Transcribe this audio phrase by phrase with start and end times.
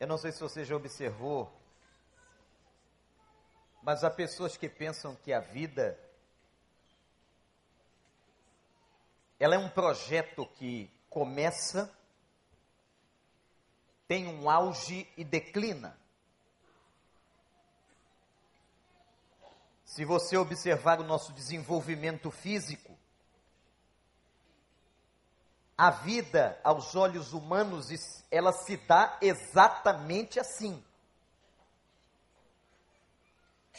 [0.00, 1.52] Eu não sei se você já observou,
[3.82, 5.98] mas há pessoas que pensam que a vida
[9.38, 11.92] ela é um projeto que começa,
[14.08, 15.96] tem um auge e declina.
[19.84, 22.97] Se você observar o nosso desenvolvimento físico,
[25.78, 27.88] a vida aos olhos humanos,
[28.32, 30.84] ela se dá exatamente assim.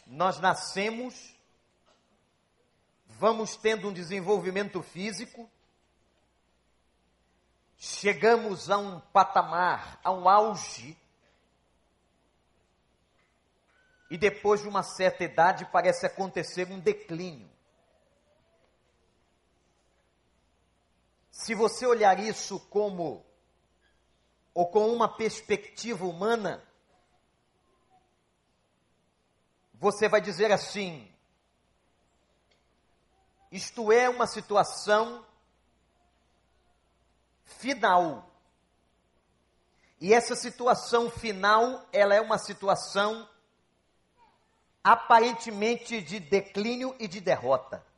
[0.07, 1.35] Nós nascemos,
[3.05, 5.51] vamos tendo um desenvolvimento físico,
[7.77, 10.97] chegamos a um patamar, a um auge,
[14.09, 17.58] e depois de uma certa idade parece acontecer um declínio.
[21.39, 23.25] Se você olhar isso como
[24.53, 26.61] ou com uma perspectiva humana,
[29.73, 31.09] você vai dizer assim:
[33.49, 35.25] isto é uma situação
[37.45, 38.29] final.
[40.01, 43.29] E essa situação final, ela é uma situação
[44.83, 47.88] aparentemente de declínio e de derrota.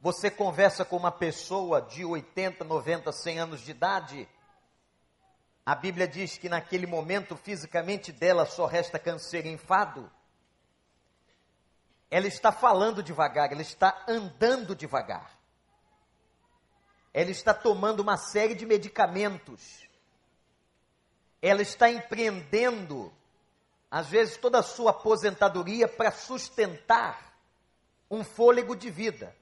[0.00, 4.28] Você conversa com uma pessoa de 80, 90, 100 anos de idade,
[5.66, 10.10] a Bíblia diz que naquele momento fisicamente dela só resta câncer e enfado.
[12.10, 15.36] Ela está falando devagar, ela está andando devagar.
[17.12, 19.86] Ela está tomando uma série de medicamentos.
[21.42, 23.12] Ela está empreendendo,
[23.90, 27.36] às vezes, toda a sua aposentadoria para sustentar
[28.10, 29.36] um fôlego de vida.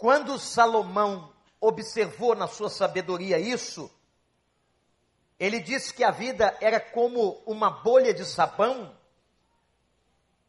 [0.00, 3.90] Quando Salomão observou na sua sabedoria isso,
[5.38, 8.96] ele disse que a vida era como uma bolha de sabão,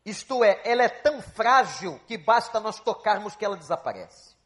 [0.05, 4.37] isto é, ela é tão frágil que basta nós tocarmos que ela desaparece.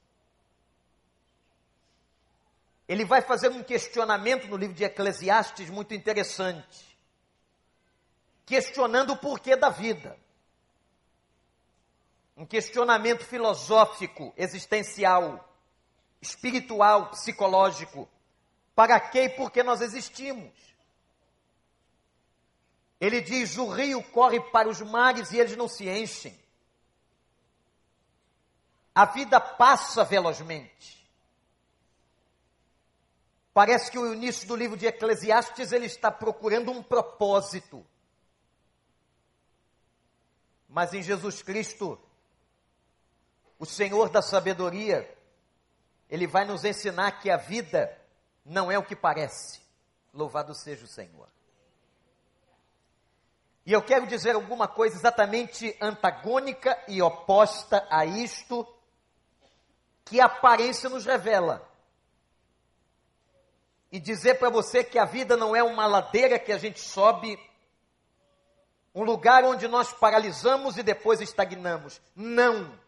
[2.87, 6.97] Ele vai fazer um questionamento no livro de Eclesiastes muito interessante,
[8.43, 10.24] questionando o porquê da vida
[12.35, 15.47] um questionamento filosófico, existencial,
[16.21, 18.09] espiritual, psicológico.
[18.73, 20.53] Para que e por que nós existimos?
[22.99, 26.37] Ele diz: o rio corre para os mares e eles não se enchem.
[28.93, 30.95] A vida passa velozmente.
[33.53, 37.85] Parece que o início do livro de Eclesiastes ele está procurando um propósito.
[40.67, 41.97] Mas em Jesus Cristo
[43.57, 45.09] o Senhor da sabedoria,
[46.09, 47.95] ele vai nos ensinar que a vida
[48.45, 49.61] não é o que parece.
[50.13, 51.27] Louvado seja o Senhor.
[53.65, 58.65] E eu quero dizer alguma coisa exatamente antagônica e oposta a isto
[60.05, 61.67] que a aparência nos revela.
[63.91, 67.39] E dizer para você que a vida não é uma ladeira que a gente sobe,
[68.93, 71.99] um lugar onde nós paralisamos e depois estagnamos.
[72.15, 72.84] Não.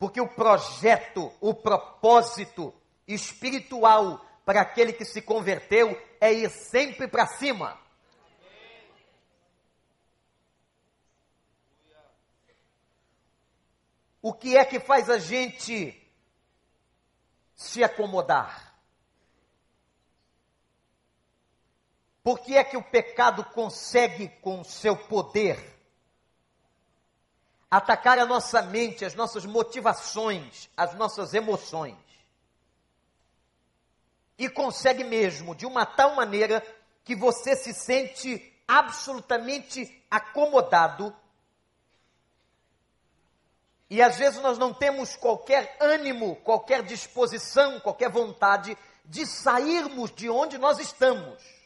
[0.00, 2.74] Porque o projeto, o propósito
[3.06, 7.78] espiritual para aquele que se converteu é ir sempre para cima.
[14.22, 15.94] O que é que faz a gente
[17.54, 18.74] se acomodar?
[22.22, 25.78] Por que é que o pecado consegue, com seu poder,
[27.70, 31.96] atacar a nossa mente, as nossas motivações, as nossas emoções.
[34.36, 36.62] E consegue mesmo, de uma tal maneira
[37.04, 41.14] que você se sente absolutamente acomodado.
[43.88, 50.28] E às vezes nós não temos qualquer ânimo, qualquer disposição, qualquer vontade de sairmos de
[50.30, 51.59] onde nós estamos.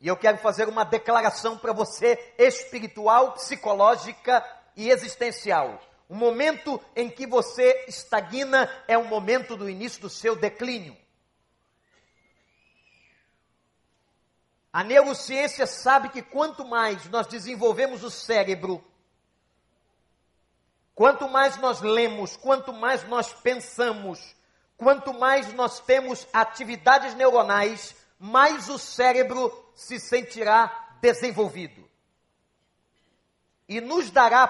[0.00, 4.42] E eu quero fazer uma declaração para você espiritual, psicológica
[4.74, 5.78] e existencial.
[6.08, 10.96] O momento em que você estagna é o momento do início do seu declínio.
[14.72, 18.82] A neurociência sabe que quanto mais nós desenvolvemos o cérebro,
[20.94, 24.34] quanto mais nós lemos, quanto mais nós pensamos,
[24.76, 31.88] quanto mais nós temos atividades neuronais, mais o cérebro se sentirá desenvolvido
[33.66, 34.46] e nos dará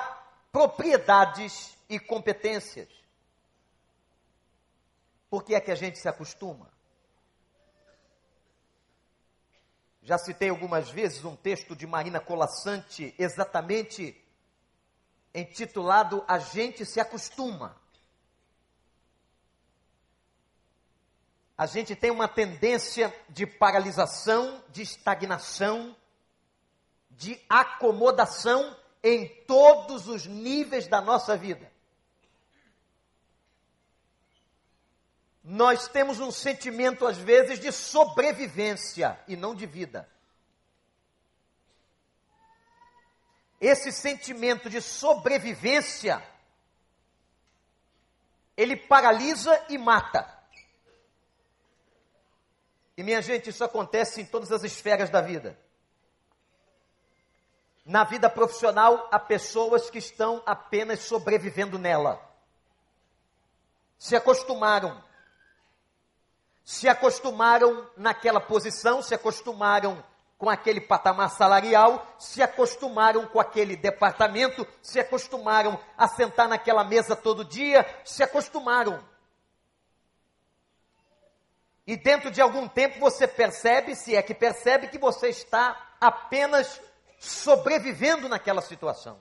[0.51, 2.89] propriedades e competências.
[5.31, 6.69] Por que é que a gente se acostuma?
[10.03, 14.21] Já citei algumas vezes um texto de Marina Colassante, exatamente
[15.33, 17.81] intitulado A gente se acostuma.
[21.61, 25.95] A gente tem uma tendência de paralisação, de estagnação,
[27.11, 28.75] de acomodação
[29.05, 31.71] em todos os níveis da nossa vida.
[35.45, 40.09] Nós temos um sentimento, às vezes, de sobrevivência e não de vida.
[43.61, 46.27] Esse sentimento de sobrevivência,
[48.57, 50.40] ele paralisa e mata.
[53.01, 55.59] E minha gente, isso acontece em todas as esferas da vida.
[57.83, 62.21] Na vida profissional, há pessoas que estão apenas sobrevivendo nela.
[63.99, 65.03] Se acostumaram.
[66.63, 70.05] Se acostumaram naquela posição, se acostumaram
[70.37, 77.17] com aquele patamar salarial, se acostumaram com aquele departamento, se acostumaram a sentar naquela mesa
[77.17, 79.03] todo dia, se acostumaram.
[81.91, 86.81] E dentro de algum tempo você percebe, se é que percebe, que você está apenas
[87.19, 89.21] sobrevivendo naquela situação.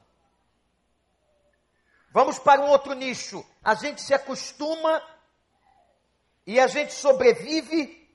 [2.12, 3.44] Vamos para um outro nicho.
[3.64, 5.02] A gente se acostuma
[6.46, 8.08] e a gente sobrevive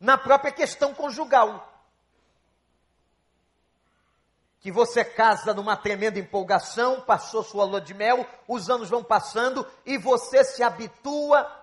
[0.00, 1.72] na própria questão conjugal.
[4.58, 9.64] Que você casa numa tremenda empolgação, passou sua lua de mel, os anos vão passando
[9.86, 11.61] e você se habitua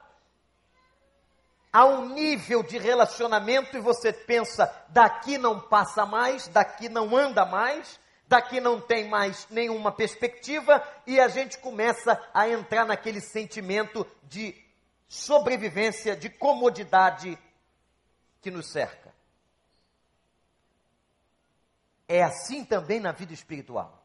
[1.72, 7.46] a um nível de relacionamento e você pensa, daqui não passa mais, daqui não anda
[7.46, 14.06] mais, daqui não tem mais nenhuma perspectiva, e a gente começa a entrar naquele sentimento
[14.24, 14.56] de
[15.08, 17.38] sobrevivência, de comodidade
[18.42, 19.14] que nos cerca.
[22.08, 23.96] É assim também na vida espiritual.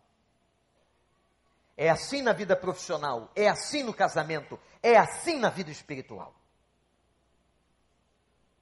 [1.77, 6.33] É assim na vida profissional, é assim no casamento, é assim na vida espiritual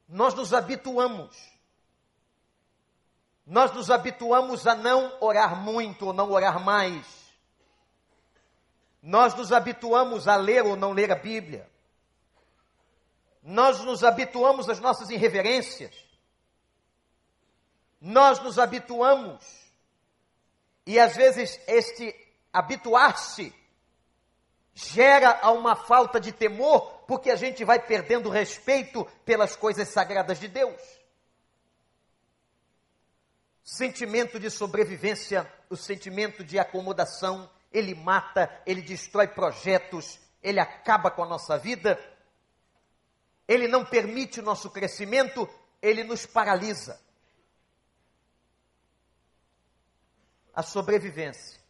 [0.09, 1.37] nós nos habituamos.
[3.47, 7.07] Nós nos habituamos a não orar muito ou não orar mais.
[9.03, 11.69] Nós nos habituamos a ler ou não ler a Bíblia.
[13.43, 15.93] Nós nos habituamos às nossas irreverências.
[18.01, 19.45] Nós nos habituamos.
[20.87, 22.15] E às vezes este
[22.53, 23.53] habituar-se
[24.75, 30.41] gera a uma falta de temor, porque a gente vai perdendo respeito pelas coisas sagradas
[30.41, 30.81] de Deus.
[33.63, 41.23] Sentimento de sobrevivência, o sentimento de acomodação, ele mata, ele destrói projetos, ele acaba com
[41.23, 42.03] a nossa vida,
[43.47, 45.47] ele não permite o nosso crescimento,
[45.83, 46.99] ele nos paralisa.
[50.55, 51.62] A sobrevivência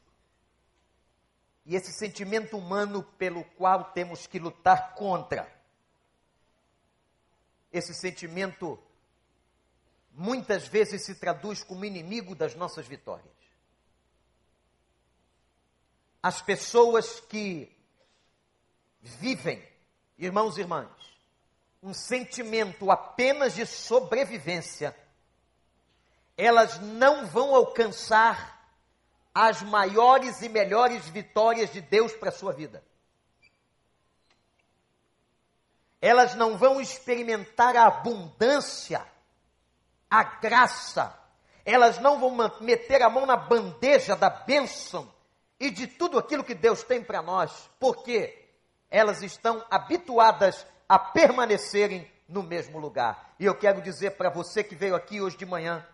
[1.65, 5.51] e esse sentimento humano pelo qual temos que lutar contra.
[7.73, 8.79] Esse sentimento
[10.13, 13.33] muitas vezes se traduz como inimigo das nossas vitórias.
[16.23, 17.75] As pessoas que
[19.01, 19.67] vivem,
[20.19, 20.91] irmãos e irmãs,
[21.83, 24.97] um sentimento apenas de sobrevivência,
[26.37, 28.62] elas não vão alcançar
[29.35, 32.83] as maiores e melhores vitórias de Deus para a sua vida.
[36.01, 39.07] Elas não vão experimentar a abundância,
[40.11, 41.17] a graça,
[41.65, 45.13] elas não vão meter a mão na bandeja da bênção
[45.61, 48.49] e de tudo aquilo que Deus tem para nós, porque
[48.91, 53.35] elas estão habituadas a permanecerem no mesmo lugar.
[53.39, 55.87] E eu quero dizer para você que veio aqui hoje de manhã,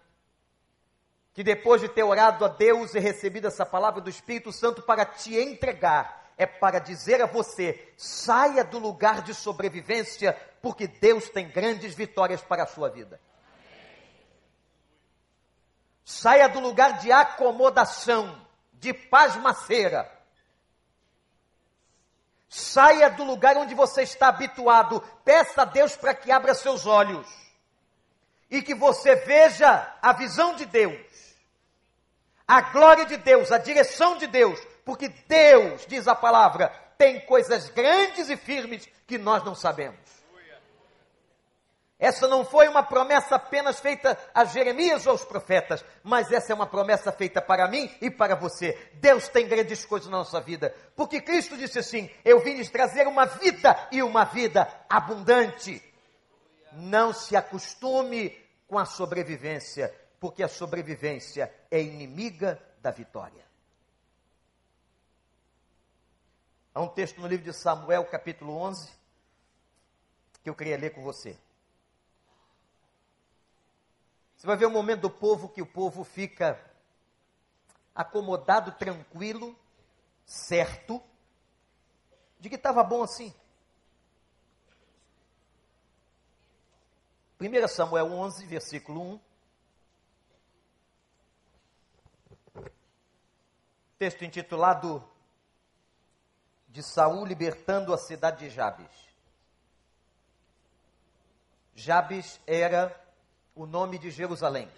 [1.38, 5.04] que depois de ter orado a Deus e recebido essa palavra do Espírito Santo para
[5.04, 11.48] te entregar, é para dizer a você: saia do lugar de sobrevivência, porque Deus tem
[11.48, 13.20] grandes vitórias para a sua vida.
[16.04, 20.10] Saia do lugar de acomodação, de pasmaceira.
[22.48, 25.00] Saia do lugar onde você está habituado.
[25.24, 27.28] Peça a Deus para que abra seus olhos
[28.50, 31.27] e que você veja a visão de Deus
[32.48, 37.68] a glória de Deus, a direção de Deus, porque Deus, diz a palavra, tem coisas
[37.68, 40.00] grandes e firmes que nós não sabemos.
[41.98, 46.54] Essa não foi uma promessa apenas feita a Jeremias ou aos profetas, mas essa é
[46.54, 48.78] uma promessa feita para mim e para você.
[48.94, 53.08] Deus tem grandes coisas na nossa vida, porque Cristo disse assim: Eu vim lhes trazer
[53.08, 55.82] uma vida e uma vida abundante.
[56.72, 58.30] Não se acostume
[58.68, 63.46] com a sobrevivência, porque a sobrevivência é inimiga da vitória.
[66.74, 68.90] Há um texto no livro de Samuel, capítulo 11,
[70.42, 71.36] que eu queria ler com você.
[74.36, 76.60] Você vai ver o momento do povo que o povo fica
[77.94, 79.58] acomodado, tranquilo,
[80.24, 81.02] certo,
[82.38, 83.34] de que estava bom assim.
[87.40, 89.27] 1 Samuel 11, versículo 1.
[93.98, 95.02] Texto intitulado
[96.68, 99.08] de Saul libertando a cidade de Jabes.
[101.74, 102.94] Jabes era
[103.56, 104.70] o nome de Jerusalém.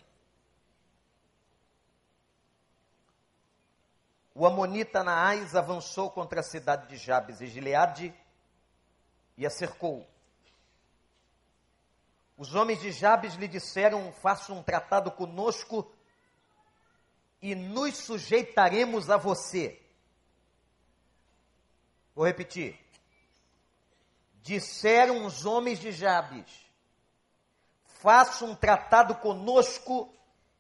[4.35, 8.15] O Amonita Naás avançou contra a cidade de Jabes e Gileade
[9.37, 10.09] e a cercou.
[12.39, 15.95] Os homens de Jabes lhe disseram: Faça um tratado conosco
[17.41, 19.81] e nos sujeitaremos a você.
[22.15, 22.79] Vou repetir.
[24.43, 26.51] Disseram os homens de Jabes:
[27.85, 30.13] faça um tratado conosco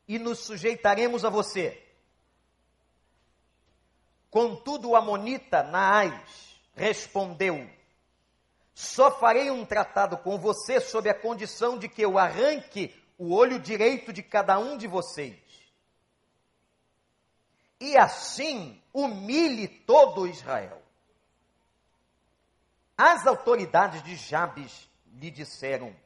[0.07, 1.87] e nos sujeitaremos a você.
[4.31, 7.69] Contudo, o Amonita Naás respondeu:
[8.75, 13.59] Só farei um tratado com você sob a condição de que eu arranque o olho
[13.59, 15.50] direito de cada um de vocês.
[17.81, 20.83] E assim humilhe todo Israel.
[22.97, 25.97] As autoridades de Jabes lhe disseram: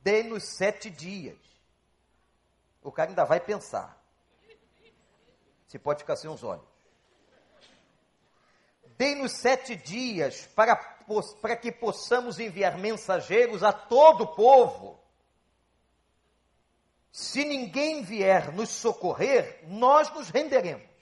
[0.00, 1.36] Dê-nos sete dias.
[2.80, 4.00] O cara ainda vai pensar.
[5.66, 6.64] Se pode ficar sem os olhos.
[8.96, 10.76] Dê-nos sete dias para,
[11.40, 15.00] para que possamos enviar mensageiros a todo o povo.
[17.10, 20.93] Se ninguém vier nos socorrer, nós nos renderemos.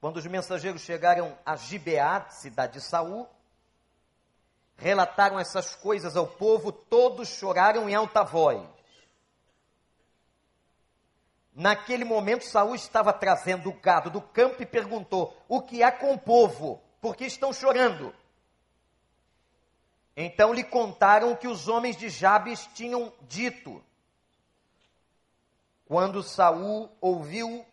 [0.00, 3.28] Quando os mensageiros chegaram a Gibeá, cidade de Saul,
[4.76, 8.66] relataram essas coisas ao povo, todos choraram em alta voz.
[11.54, 16.14] Naquele momento, Saul estava trazendo o gado do campo e perguntou: O que há com
[16.14, 16.80] o povo?
[17.00, 18.14] Por que estão chorando?
[20.16, 23.84] Então lhe contaram o que os homens de Jabes tinham dito.
[25.84, 27.66] Quando Saul ouviu,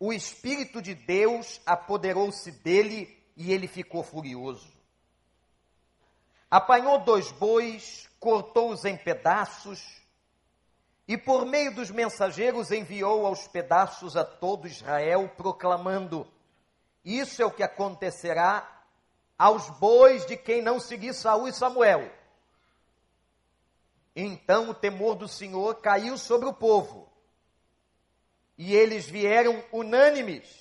[0.00, 4.80] o Espírito de Deus apoderou-se dele e ele ficou furioso
[6.50, 10.02] apanhou dois bois, cortou-os em pedaços
[11.06, 16.26] e, por meio dos mensageiros, enviou aos pedaços a todo Israel, proclamando:
[17.04, 18.68] Isso é o que acontecerá
[19.38, 22.10] aos bois de quem não seguir Saul e Samuel.
[24.14, 27.08] Então o temor do Senhor caiu sobre o povo,
[28.60, 30.60] e eles vieram unânimes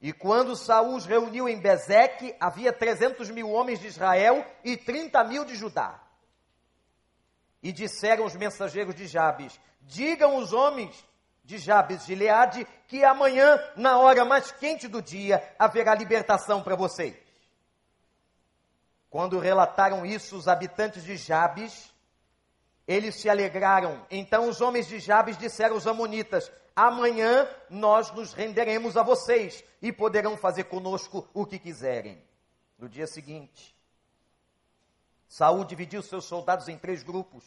[0.00, 5.24] e quando Saul os reuniu em Bezeque, havia 300 mil homens de Israel e 30
[5.24, 6.00] mil de Judá.
[7.60, 11.04] E disseram os mensageiros de Jabes: Digam os homens
[11.44, 16.76] de Jabes de Leade que amanhã, na hora mais quente do dia, haverá libertação para
[16.76, 17.16] vocês.
[19.10, 21.92] Quando relataram isso os habitantes de Jabes,
[22.86, 24.06] eles se alegraram.
[24.10, 29.92] Então os homens de Jabes disseram aos amonitas: Amanhã nós nos renderemos a vocês e
[29.92, 32.22] poderão fazer conosco o que quiserem.
[32.78, 33.76] No dia seguinte,
[35.26, 37.44] Saul dividiu seus soldados em três grupos.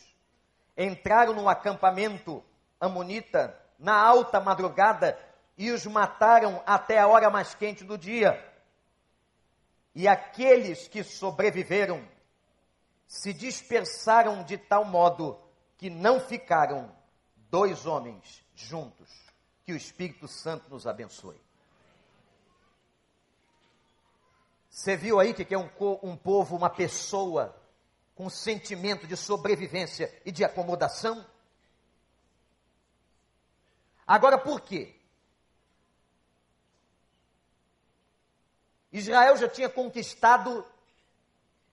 [0.78, 2.44] Entraram no acampamento
[2.78, 5.18] amonita na alta madrugada
[5.58, 8.38] e os mataram até a hora mais quente do dia.
[9.96, 12.06] E aqueles que sobreviveram
[13.08, 15.40] se dispersaram de tal modo
[15.78, 16.94] que não ficaram
[17.52, 19.10] dois homens juntos.
[19.64, 21.40] Que o Espírito Santo nos abençoe.
[24.70, 25.70] Você viu aí que é um,
[26.02, 27.56] um povo, uma pessoa
[28.16, 31.24] com sentimento de sobrevivência e de acomodação?
[34.08, 34.96] Agora, por quê?
[38.92, 40.66] Israel já tinha conquistado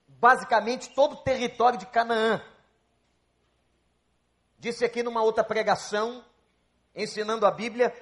[0.07, 2.41] basicamente todo o território de Canaã.
[4.59, 6.23] Disse aqui numa outra pregação
[6.93, 7.95] ensinando a Bíblia,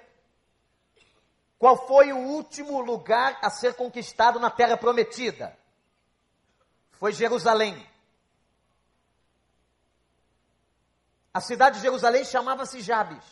[1.60, 5.58] qual foi o último lugar a ser conquistado na terra prometida?
[6.92, 7.88] Foi Jerusalém.
[11.32, 13.24] A cidade de Jerusalém chamava-se Jabes.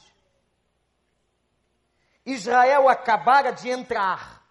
[2.23, 4.43] Israel acabara de entrar.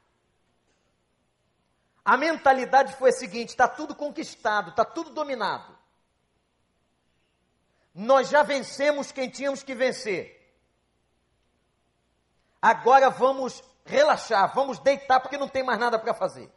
[2.05, 5.74] A mentalidade foi a seguinte: está tudo conquistado, está tudo dominado.
[7.95, 10.43] Nós já vencemos quem tínhamos que vencer.
[12.61, 16.51] Agora vamos relaxar, vamos deitar porque não tem mais nada para fazer.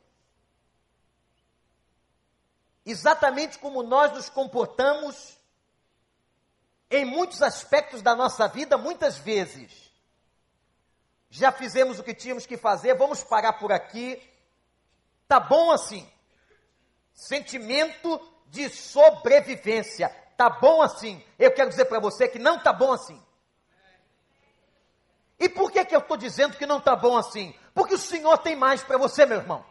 [2.86, 5.38] Exatamente como nós nos comportamos
[6.90, 9.92] em muitos aspectos da nossa vida, muitas vezes.
[11.30, 14.22] Já fizemos o que tínhamos que fazer, vamos parar por aqui.
[15.28, 16.10] Tá bom assim.
[17.14, 20.10] Sentimento de sobrevivência.
[20.38, 21.22] Tá bom assim.
[21.40, 23.22] Eu quero dizer para você que não tá bom assim.
[25.40, 27.54] E por que, que eu estou dizendo que não está bom assim?
[27.74, 29.66] Porque o Senhor tem mais para você, meu irmão.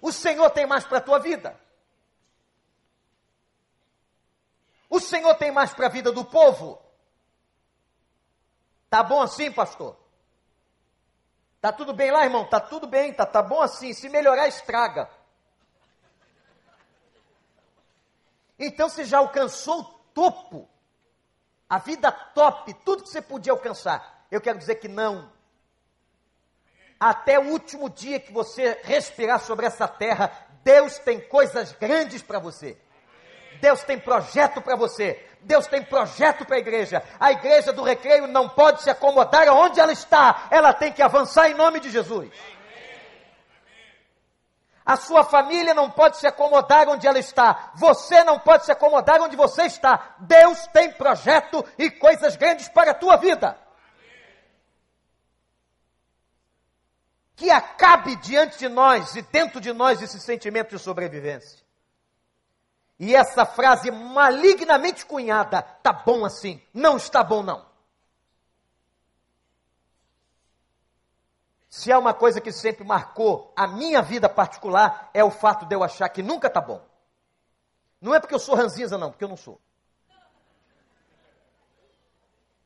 [0.00, 1.58] O Senhor tem mais para a tua vida.
[4.90, 6.80] O Senhor tem mais para a vida do povo.
[8.90, 9.96] Tá bom assim, pastor?
[11.60, 12.44] Tá tudo bem lá, irmão?
[12.44, 13.92] Tá tudo bem, tá, tá bom assim.
[13.94, 15.08] Se melhorar, estraga.
[18.64, 20.68] Então você já alcançou o topo,
[21.68, 24.24] a vida top, tudo que você podia alcançar.
[24.30, 25.30] Eu quero dizer que não.
[26.98, 30.30] Até o último dia que você respirar sobre essa terra,
[30.62, 32.78] Deus tem coisas grandes para você.
[33.60, 35.20] Deus tem projeto para você.
[35.40, 37.02] Deus tem projeto para a igreja.
[37.18, 40.46] A igreja do recreio não pode se acomodar aonde ela está.
[40.52, 42.30] Ela tem que avançar em nome de Jesus.
[44.84, 47.72] A sua família não pode se acomodar onde ela está.
[47.76, 50.16] Você não pode se acomodar onde você está.
[50.18, 53.56] Deus tem projeto e coisas grandes para a tua vida.
[57.42, 61.58] que acabe diante de nós e dentro de nós esse sentimento de sobrevivência.
[63.00, 67.66] E essa frase malignamente cunhada, tá bom assim, não está bom não.
[71.72, 75.74] Se há uma coisa que sempre marcou a minha vida particular, é o fato de
[75.74, 76.86] eu achar que nunca tá bom.
[77.98, 79.58] Não é porque eu sou ranzinza, não, porque eu não sou.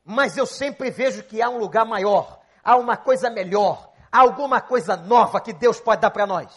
[0.03, 4.97] Mas eu sempre vejo que há um lugar maior, há uma coisa melhor, alguma coisa
[4.97, 6.53] nova que Deus pode dar para nós.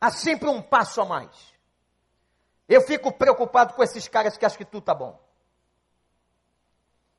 [0.00, 1.54] Há sempre um passo a mais.
[2.66, 5.20] Eu fico preocupado com esses caras que acham que tudo está bom.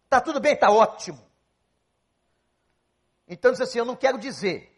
[0.05, 1.28] Está tudo bem, está ótimo.
[3.29, 4.75] Então diz assim: eu não quero dizer,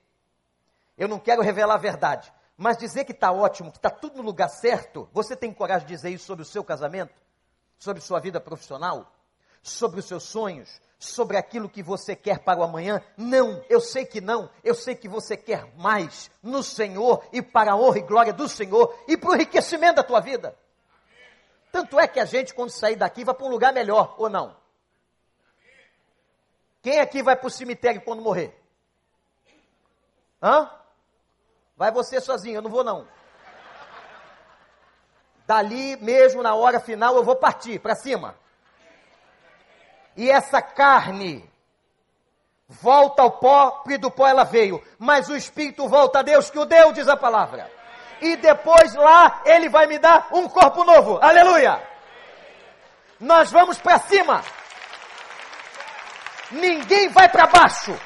[0.97, 4.23] eu não quero revelar a verdade, mas dizer que está ótimo, que está tudo no
[4.23, 7.13] lugar certo, você tem coragem de dizer isso sobre o seu casamento,
[7.79, 9.11] sobre sua vida profissional,
[9.63, 13.01] sobre os seus sonhos, sobre aquilo que você quer para o amanhã.
[13.17, 14.49] Não, eu sei que não.
[14.63, 18.47] Eu sei que você quer mais no Senhor e para a honra e glória do
[18.47, 20.55] Senhor e para o enriquecimento da tua vida.
[21.71, 24.60] Tanto é que a gente, quando sair daqui, vai para um lugar melhor, ou não?
[26.81, 28.57] Quem aqui vai para o cemitério quando morrer?
[30.41, 30.69] Hã?
[31.77, 33.07] Vai você sozinho, eu não vou não.
[35.45, 38.35] Dali mesmo, na hora final, eu vou partir para cima
[40.15, 41.49] e essa carne
[42.67, 46.59] volta ao pó, porque do pó ela veio, mas o espírito volta a Deus que
[46.59, 47.69] o deu, diz a palavra.
[48.21, 51.17] E depois lá ele vai me dar um corpo novo.
[51.21, 51.81] Aleluia!
[53.19, 54.43] Nós vamos para cima.
[56.51, 57.97] Ninguém vai para baixo.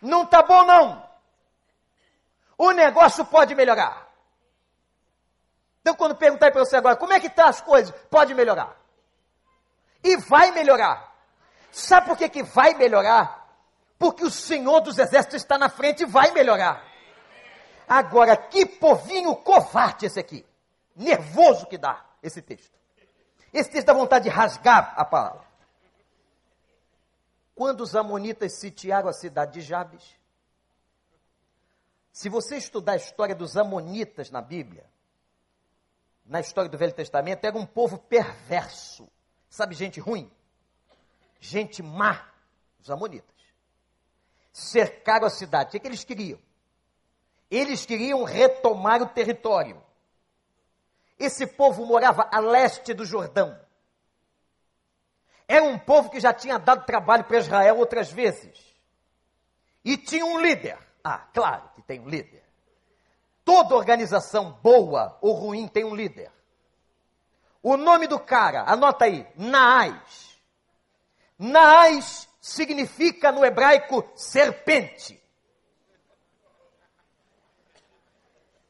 [0.00, 1.06] Não tá bom não.
[2.58, 4.06] O negócio pode melhorar.
[5.80, 7.94] Então quando perguntar para você agora, como é que tá as coisas?
[8.10, 8.76] Pode melhorar.
[10.02, 11.14] E vai melhorar.
[11.70, 13.46] Sabe por que, que vai melhorar?
[13.98, 16.82] Porque o Senhor dos Exércitos está na frente e vai melhorar.
[17.88, 20.44] Agora, que povinho covarde esse aqui.
[20.94, 22.76] Nervoso que dá esse texto.
[23.52, 25.45] Esse texto dá vontade de rasgar a palavra.
[27.56, 30.04] Quando os amonitas sitiaram a cidade de Jabes,
[32.12, 34.84] se você estudar a história dos amonitas na Bíblia,
[36.26, 39.08] na história do Velho Testamento, era um povo perverso.
[39.48, 40.30] Sabe, gente ruim?
[41.40, 42.28] Gente má,
[42.78, 43.34] os amonitas.
[44.52, 45.68] Cercaram a cidade.
[45.68, 46.38] O que, é que eles queriam?
[47.50, 49.82] Eles queriam retomar o território.
[51.18, 53.58] Esse povo morava a leste do Jordão.
[55.48, 58.58] Era um povo que já tinha dado trabalho para Israel outras vezes.
[59.84, 60.78] E tinha um líder.
[61.02, 62.42] Ah, claro que tem um líder.
[63.44, 66.32] Toda organização boa ou ruim tem um líder.
[67.62, 70.36] O nome do cara, anota aí, Naás.
[71.38, 75.22] Naás significa no hebraico serpente.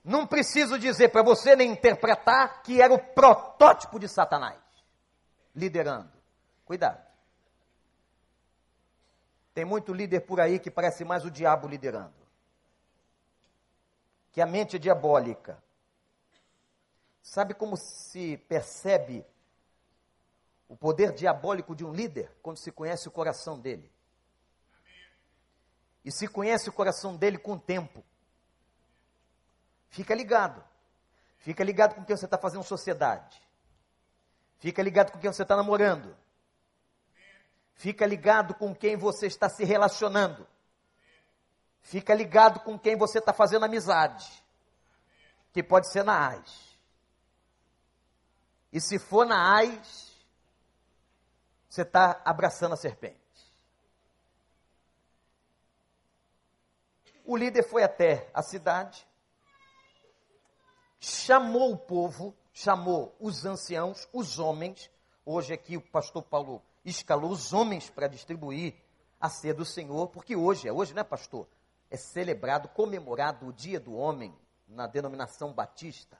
[0.04, 4.58] Não preciso dizer para você nem interpretar que era o protótipo de Satanás
[5.54, 6.15] liderando.
[6.66, 7.00] Cuidado.
[9.54, 12.12] Tem muito líder por aí que parece mais o diabo liderando.
[14.32, 15.62] Que a mente é diabólica.
[17.22, 19.24] Sabe como se percebe
[20.68, 22.30] o poder diabólico de um líder?
[22.42, 23.90] Quando se conhece o coração dele.
[26.04, 28.04] E se conhece o coração dele com o tempo.
[29.88, 30.62] Fica ligado.
[31.38, 33.40] Fica ligado com quem você está fazendo sociedade.
[34.58, 36.25] Fica ligado com quem você está namorando.
[37.76, 40.46] Fica ligado com quem você está se relacionando.
[41.82, 44.42] Fica ligado com quem você está fazendo amizade.
[45.52, 46.78] Que pode ser na AIS.
[48.72, 50.10] E se for na AIS,
[51.68, 53.20] você está abraçando a serpente.
[57.26, 59.06] O líder foi até a cidade,
[60.98, 64.90] chamou o povo, chamou os anciãos, os homens.
[65.26, 68.74] Hoje aqui o pastor Paulo escalou os homens para distribuir
[69.20, 71.48] a ceia do Senhor, porque hoje, é hoje, né, pastor?
[71.90, 74.34] É celebrado, comemorado o dia do homem
[74.68, 76.16] na denominação batista.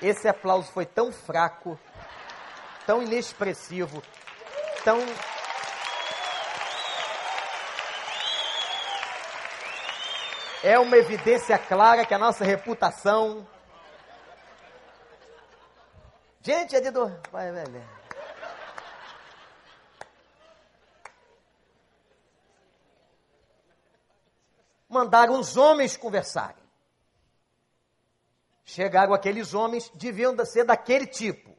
[0.00, 1.78] Esse aplauso foi tão fraco,
[2.86, 4.02] tão inexpressivo,
[4.84, 4.98] tão
[10.62, 13.46] é uma evidência clara que a nossa reputação.
[16.40, 17.20] Gente, é de dor.
[17.30, 18.02] Vai, velho.
[24.88, 26.62] Mandaram os homens conversarem.
[28.64, 31.56] Chegaram aqueles homens, deviam ser daquele tipo.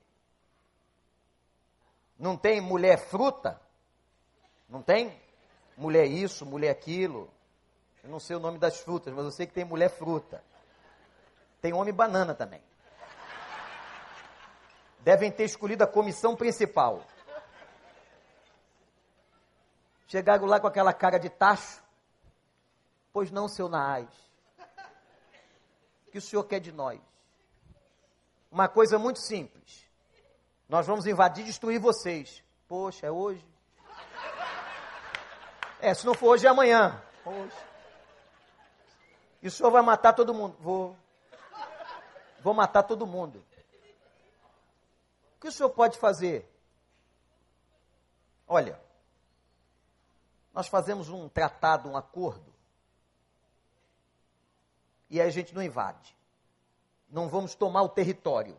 [2.18, 3.60] Não tem mulher fruta?
[4.70, 5.20] Não tem?
[5.76, 7.33] Mulher isso, mulher aquilo.
[8.04, 10.44] Eu não sei o nome das frutas, mas eu sei que tem mulher fruta.
[11.62, 12.62] Tem homem banana também.
[15.00, 17.02] Devem ter escolhido a comissão principal.
[20.08, 21.82] Chegaram lá com aquela cara de tacho.
[23.14, 24.10] Pois não, seu Naás.
[26.08, 27.00] O que o senhor quer de nós?
[28.52, 29.90] Uma coisa muito simples.
[30.68, 32.44] Nós vamos invadir e destruir vocês.
[32.68, 33.46] Poxa, é hoje?
[35.80, 37.02] É, se não for hoje, é amanhã.
[37.24, 37.73] Poxa.
[39.44, 40.56] E o senhor vai matar todo mundo?
[40.62, 40.96] Vou.
[42.40, 43.44] Vou matar todo mundo.
[45.36, 46.50] O que o senhor pode fazer?
[48.48, 48.80] Olha,
[50.54, 52.54] nós fazemos um tratado, um acordo,
[55.10, 56.16] e aí a gente não invade.
[57.10, 58.58] Não vamos tomar o território.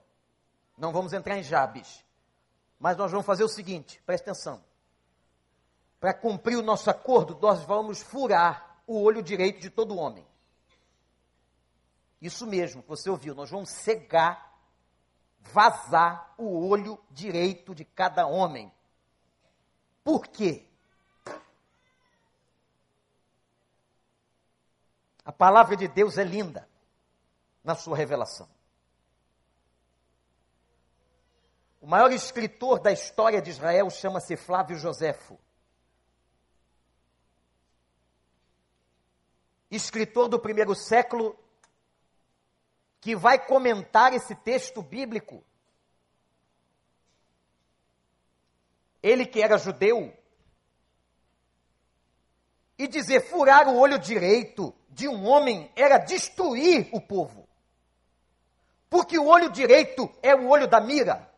[0.77, 2.05] Não vamos entrar em Jabes.
[2.79, 4.63] Mas nós vamos fazer o seguinte, presta atenção.
[5.99, 10.27] Para cumprir o nosso acordo, nós vamos furar o olho direito de todo homem.
[12.25, 14.59] Isso mesmo que você ouviu, nós vamos cegar,
[15.41, 18.73] vazar o olho direito de cada homem.
[20.03, 20.67] Por quê?
[25.23, 26.67] A palavra de Deus é linda
[27.63, 28.49] na sua revelação.
[31.79, 35.39] O maior escritor da história de Israel chama-se Flávio Joséfo.
[39.71, 41.44] Escritor do primeiro século
[43.05, 45.45] que vai comentar esse texto bíblico.
[49.03, 50.17] Ele que era judeu,
[52.79, 57.47] e dizer furar o olho direito de um homem era destruir o povo.
[58.89, 61.31] Porque o olho direito é o olho da mira.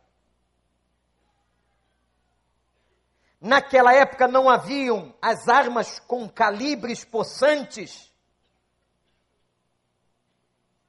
[3.41, 8.06] Naquela época não haviam as armas com calibres possantes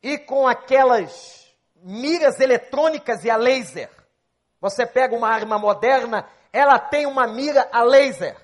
[0.03, 3.91] e com aquelas miras eletrônicas e a laser.
[4.61, 8.37] Você pega uma arma moderna, ela tem uma mira a laser.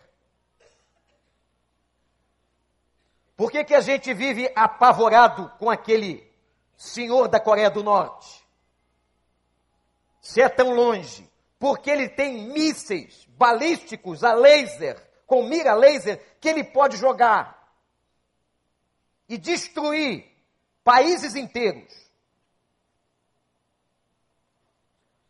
[3.37, 6.25] Por que, que a gente vive apavorado com aquele
[6.77, 8.45] senhor da Coreia do Norte?
[10.21, 16.49] Se é tão longe, porque ele tem mísseis balísticos a laser, com mira laser, que
[16.49, 17.73] ele pode jogar
[19.29, 20.34] e destruir
[20.85, 21.93] países inteiros.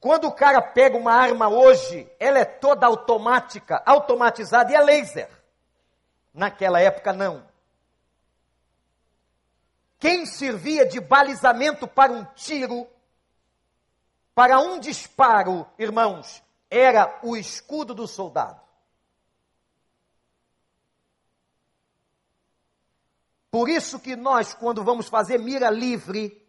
[0.00, 5.30] Quando o cara pega uma arma hoje, ela é toda automática, automatizada e é laser.
[6.34, 7.46] Naquela época, não.
[9.98, 12.86] Quem servia de balizamento para um tiro,
[14.34, 18.60] para um disparo, irmãos, era o escudo do soldado.
[23.54, 26.44] Por isso que nós, quando vamos fazer mira livre,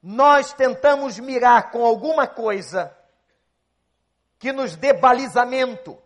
[0.00, 2.96] nós tentamos mirar com alguma coisa
[4.38, 6.00] que nos dê balizamento.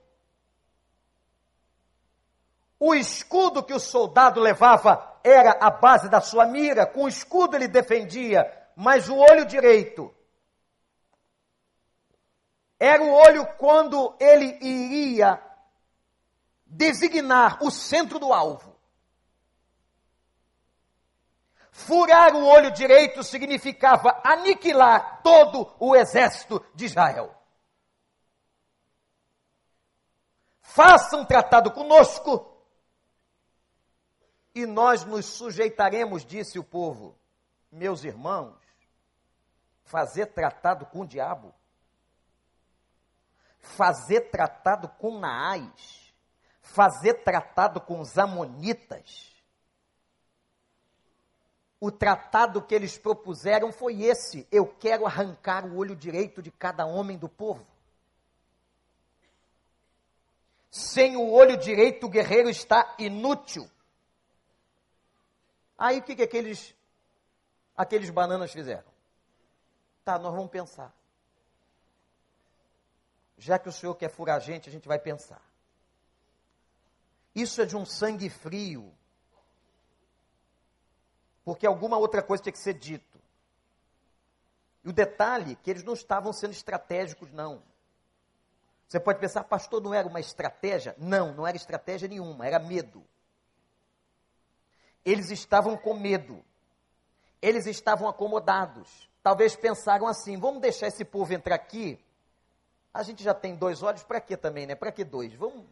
[2.79, 7.57] O escudo que o soldado levava era a base da sua mira, com o escudo
[7.57, 10.11] ele defendia, mas o olho direito
[12.79, 15.39] era o olho quando ele iria
[16.65, 18.70] designar o centro do alvo.
[21.87, 27.35] Furar o olho direito significava aniquilar todo o exército de Israel.
[30.61, 32.47] Faça um tratado conosco
[34.55, 37.19] e nós nos sujeitaremos, disse o povo.
[37.73, 38.59] Meus irmãos,
[39.85, 41.55] fazer tratado com o diabo,
[43.59, 46.13] fazer tratado com Naás,
[46.61, 49.31] fazer tratado com os Amonitas,
[51.81, 56.85] o tratado que eles propuseram foi esse: eu quero arrancar o olho direito de cada
[56.85, 57.67] homem do povo.
[60.71, 63.69] Sem o olho direito, o guerreiro está inútil.
[65.77, 66.75] Aí o que, que aqueles,
[67.75, 68.91] aqueles bananas fizeram?
[70.05, 70.95] Tá, nós vamos pensar.
[73.39, 75.43] Já que o senhor quer furar a gente, a gente vai pensar.
[77.35, 78.95] Isso é de um sangue frio
[81.51, 83.21] porque alguma outra coisa tinha que ser dito.
[84.85, 87.61] E o detalhe que eles não estavam sendo estratégicos, não.
[88.87, 90.95] Você pode pensar, pastor, não era uma estratégia?
[90.97, 93.05] Não, não era estratégia nenhuma, era medo.
[95.05, 96.41] Eles estavam com medo.
[97.43, 99.11] Eles estavam acomodados.
[99.21, 101.99] Talvez pensaram assim: vamos deixar esse povo entrar aqui.
[102.95, 104.77] A gente já tem dois olhos, para quê também, né?
[104.77, 105.35] Para que dois?
[105.35, 105.67] Vamos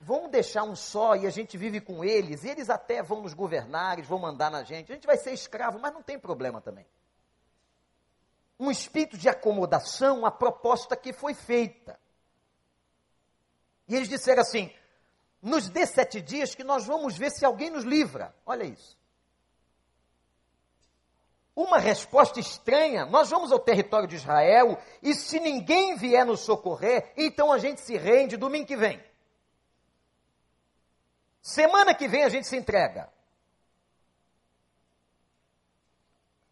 [0.00, 3.34] vamos deixar um só e a gente vive com eles, e eles até vão nos
[3.34, 6.60] governar, eles vão mandar na gente, a gente vai ser escravo, mas não tem problema
[6.60, 6.86] também.
[8.58, 11.98] Um espírito de acomodação, a proposta que foi feita.
[13.86, 14.72] E eles disseram assim:
[15.40, 18.34] nos dê sete dias que nós vamos ver se alguém nos livra.
[18.44, 18.98] Olha isso.
[21.56, 27.12] Uma resposta estranha, nós vamos ao território de Israel e se ninguém vier nos socorrer,
[27.16, 29.02] então a gente se rende domingo que vem.
[31.42, 33.10] Semana que vem a gente se entrega.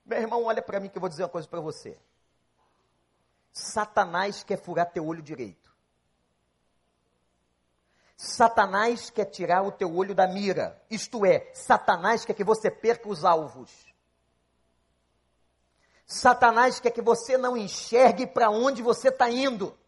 [0.04, 1.98] Meu irmão, olha para mim que eu vou dizer uma coisa para você.
[3.52, 5.68] Satanás quer furar teu olho direito.
[8.16, 10.82] Satanás quer tirar o teu olho da mira.
[10.90, 13.70] Isto é, Satanás quer que você perca os alvos.
[16.06, 19.78] Satanás quer que você não enxergue para onde você está indo.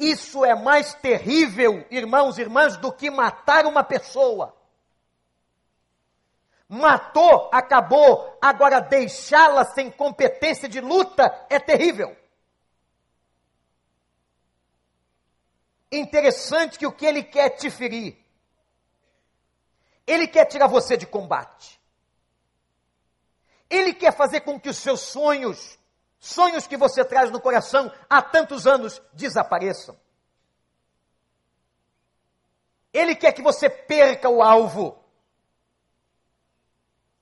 [0.00, 4.56] Isso é mais terrível, irmãos e irmãs, do que matar uma pessoa.
[6.66, 12.16] Matou, acabou, agora deixá-la sem competência de luta é terrível.
[15.92, 18.16] Interessante que o que ele quer te ferir.
[20.06, 21.78] Ele quer tirar você de combate.
[23.68, 25.78] Ele quer fazer com que os seus sonhos
[26.20, 29.98] sonhos que você traz no coração há tantos anos desapareçam.
[32.92, 35.02] Ele quer que você perca o alvo.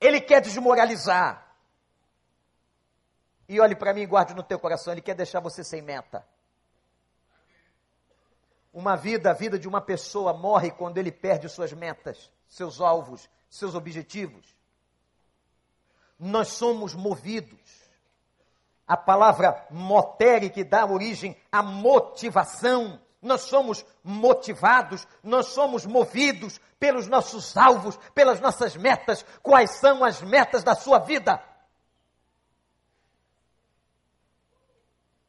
[0.00, 1.46] Ele quer desmoralizar.
[3.48, 6.26] E olhe para mim e guarde no teu coração, ele quer deixar você sem meta.
[8.72, 13.28] Uma vida, a vida de uma pessoa morre quando ele perde suas metas, seus alvos,
[13.48, 14.54] seus objetivos.
[16.18, 17.88] Nós somos movidos
[18.88, 22.98] a palavra motere, que dá origem à motivação.
[23.20, 29.24] Nós somos motivados, nós somos movidos pelos nossos alvos, pelas nossas metas.
[29.42, 31.42] Quais são as metas da sua vida?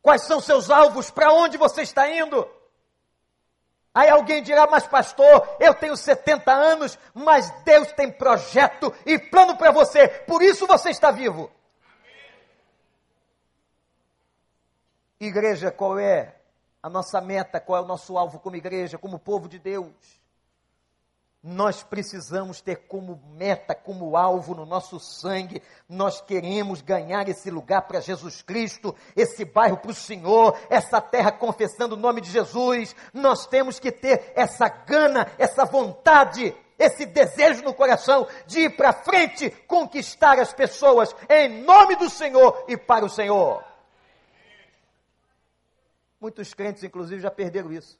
[0.01, 1.11] Quais são seus alvos?
[1.11, 2.47] Para onde você está indo?
[3.93, 9.57] Aí alguém dirá, mas pastor, eu tenho 70 anos, mas Deus tem projeto e plano
[9.57, 11.51] para você, por isso você está vivo.
[15.19, 16.33] Igreja, qual é
[16.81, 19.91] a nossa meta, qual é o nosso alvo como igreja, como povo de Deus?
[21.43, 27.81] Nós precisamos ter como meta, como alvo no nosso sangue, nós queremos ganhar esse lugar
[27.81, 32.95] para Jesus Cristo, esse bairro para o Senhor, essa terra confessando o nome de Jesus.
[33.13, 38.93] Nós temos que ter essa gana, essa vontade, esse desejo no coração de ir para
[38.93, 43.68] frente, conquistar as pessoas em nome do Senhor e para o Senhor.
[46.19, 47.99] Muitos crentes, inclusive, já perderam isso.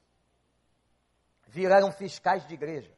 [1.48, 2.94] viraram fiscais de igreja.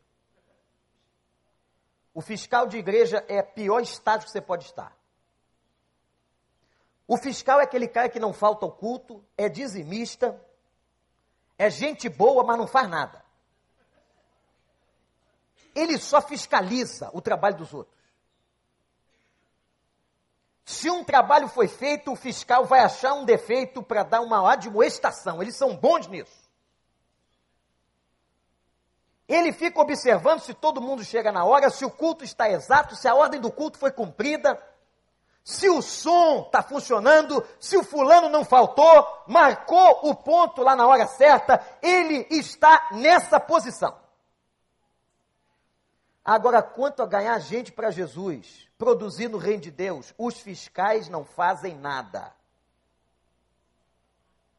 [2.13, 4.95] O fiscal de igreja é o pior estágio que você pode estar.
[7.07, 10.39] O fiscal é aquele cara que não falta ao culto, é dizimista,
[11.57, 13.23] é gente boa, mas não faz nada.
[15.73, 18.00] Ele só fiscaliza o trabalho dos outros.
[20.63, 25.41] Se um trabalho foi feito, o fiscal vai achar um defeito para dar uma admoestação.
[25.41, 26.41] Eles são bons nisso.
[29.27, 33.07] Ele fica observando se todo mundo chega na hora, se o culto está exato, se
[33.07, 34.61] a ordem do culto foi cumprida,
[35.43, 40.85] se o som está funcionando, se o fulano não faltou, marcou o ponto lá na
[40.85, 43.97] hora certa, ele está nessa posição.
[46.23, 51.23] Agora, quanto a ganhar gente para Jesus, produzir no reino de Deus, os fiscais não
[51.23, 52.33] fazem nada.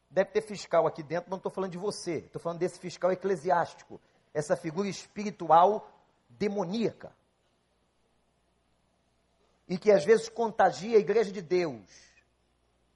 [0.09, 3.99] Deve ter fiscal aqui dentro, não estou falando de você, estou falando desse fiscal eclesiástico,
[4.33, 5.91] essa figura espiritual
[6.29, 7.11] demoníaca.
[9.67, 11.83] E que às vezes contagia a igreja de Deus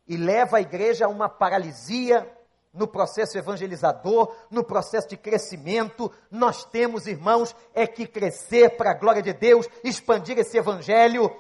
[0.08, 2.26] e leva a igreja a uma paralisia
[2.74, 6.12] no processo evangelizador, no processo de crescimento.
[6.30, 11.32] Nós temos, irmãos, é que crescer para a glória de Deus, expandir esse evangelho,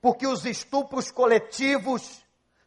[0.00, 2.22] porque os estupros coletivos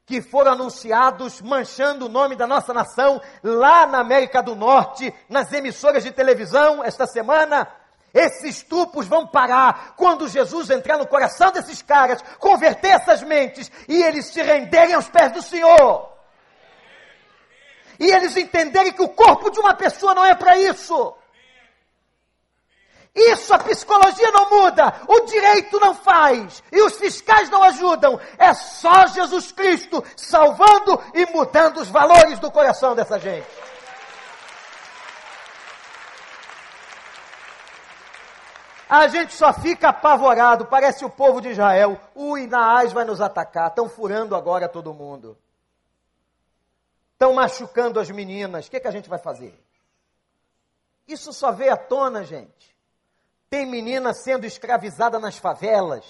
[0.06, 5.51] que foram anunciados manchando o nome da nossa nação lá na América do Norte, nas
[5.51, 7.67] emissoras de televisão esta semana.
[8.13, 14.01] Esses estupros vão parar quando Jesus entrar no coração desses caras, converter essas mentes e
[14.01, 16.14] eles se renderem aos pés do Senhor.
[18.00, 21.16] E eles entenderem que o corpo de uma pessoa não é para isso.
[23.16, 28.20] Isso a psicologia não muda, o direito não faz, e os fiscais não ajudam.
[28.38, 33.48] É só Jesus Cristo salvando e mudando os valores do coração dessa gente.
[38.90, 42.00] A gente só fica apavorado, parece o povo de Israel.
[42.14, 45.38] O Inaás vai nos atacar, estão furando agora todo mundo.
[47.26, 49.60] Estão machucando as meninas, o que, que a gente vai fazer?
[51.08, 52.76] Isso só veio à tona, gente
[53.56, 56.06] tem menina sendo escravizada nas favelas.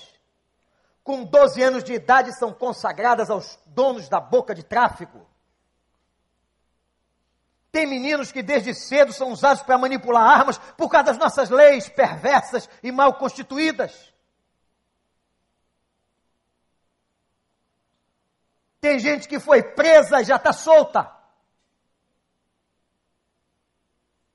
[1.04, 5.24] Com 12 anos de idade são consagradas aos donos da boca de tráfico.
[7.72, 11.88] Tem meninos que desde cedo são usados para manipular armas por causa das nossas leis
[11.88, 14.12] perversas e mal constituídas.
[18.86, 21.12] Tem gente que foi presa e já está solta.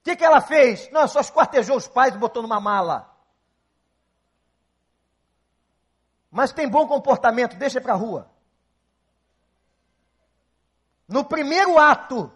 [0.01, 0.91] O que, que ela fez?
[0.91, 3.17] Não, só esquartejou os pais e botou numa mala.
[6.29, 8.29] Mas tem bom comportamento, deixa para a rua.
[11.07, 12.33] No primeiro ato,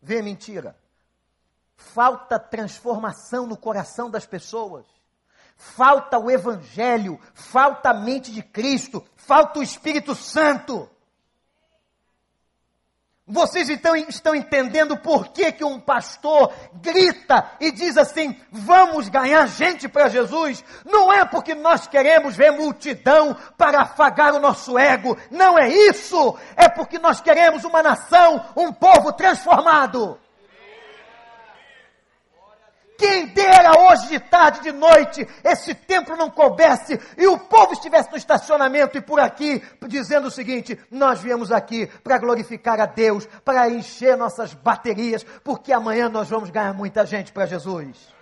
[0.00, 0.74] vê mentira.
[1.76, 4.86] Falta transformação no coração das pessoas.
[5.54, 10.90] Falta o Evangelho, falta a mente de Cristo, falta o Espírito Santo.
[13.30, 19.46] Vocês então estão entendendo por que, que um pastor grita e diz assim: vamos ganhar
[19.46, 20.64] gente para Jesus?
[20.84, 26.36] Não é porque nós queremos ver multidão para afagar o nosso ego, não é isso,
[26.56, 30.18] é porque nós queremos uma nação, um povo transformado.
[33.00, 38.10] Quem dera hoje de tarde, de noite, esse templo não coubesse e o povo estivesse
[38.10, 43.24] no estacionamento e por aqui dizendo o seguinte: nós viemos aqui para glorificar a Deus,
[43.42, 48.14] para encher nossas baterias, porque amanhã nós vamos ganhar muita gente para Jesus.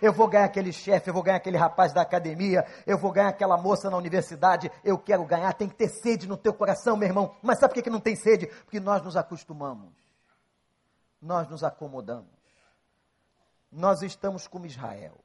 [0.00, 3.30] Eu vou ganhar aquele chefe, eu vou ganhar aquele rapaz da academia, eu vou ganhar
[3.30, 7.08] aquela moça na universidade, eu quero ganhar, tem que ter sede no teu coração, meu
[7.08, 7.34] irmão.
[7.42, 8.46] Mas sabe por que, não tem sede?
[8.46, 9.90] Porque nós nos acostumamos,
[11.20, 12.39] nós nos acomodamos
[13.70, 15.18] nós estamos como Israel.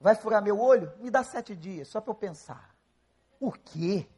[0.00, 0.92] Vai furar meu olho?
[0.98, 2.74] Me dá sete dias, só para eu pensar.
[3.40, 4.08] O quê?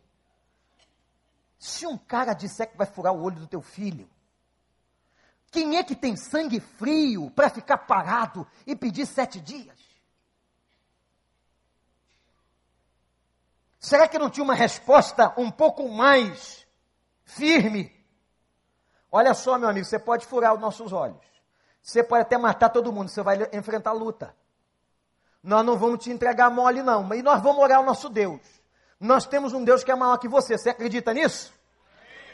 [1.59, 4.09] Se um cara disser que vai furar o olho do teu filho,
[5.51, 9.79] quem é que tem sangue frio para ficar parado e pedir sete dias?
[13.79, 16.67] Será que não tinha uma resposta um pouco mais
[17.25, 17.91] firme?
[19.11, 21.30] Olha só, meu amigo, você pode furar os nossos olhos.
[21.83, 24.35] Você pode até matar todo mundo, você vai enfrentar luta.
[25.43, 27.03] Nós não vamos te entregar mole, não.
[27.03, 28.41] Mas nós vamos orar ao nosso Deus.
[28.99, 30.59] Nós temos um Deus que é maior que você.
[30.59, 31.53] Você acredita nisso?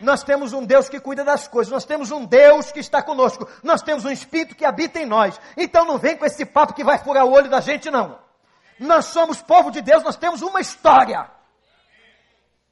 [0.00, 1.72] Nós temos um Deus que cuida das coisas.
[1.72, 3.48] Nós temos um Deus que está conosco.
[3.62, 5.40] Nós temos um Espírito que habita em nós.
[5.56, 8.18] Então não vem com esse papo que vai furar o olho da gente, não.
[8.78, 11.30] Nós somos povo de Deus, nós temos uma história.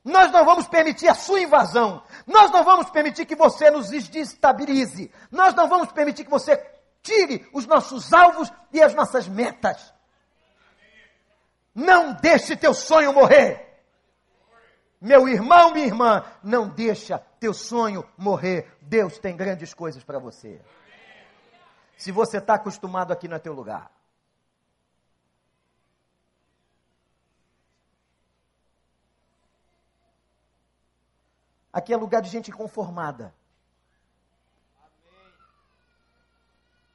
[0.05, 2.02] Nós não vamos permitir a sua invasão.
[2.26, 5.11] Nós não vamos permitir que você nos desestabilize.
[5.30, 6.57] Nós não vamos permitir que você
[7.02, 9.94] tire os nossos alvos e as nossas metas.
[11.74, 13.64] Não deixe teu sonho morrer.
[15.00, 18.76] Meu irmão, minha irmã, não deixa teu sonho morrer.
[18.82, 20.61] Deus tem grandes coisas para você.
[21.96, 23.90] Se você está acostumado aqui no teu lugar.
[31.75, 33.35] Aqui é lugar de gente conformada.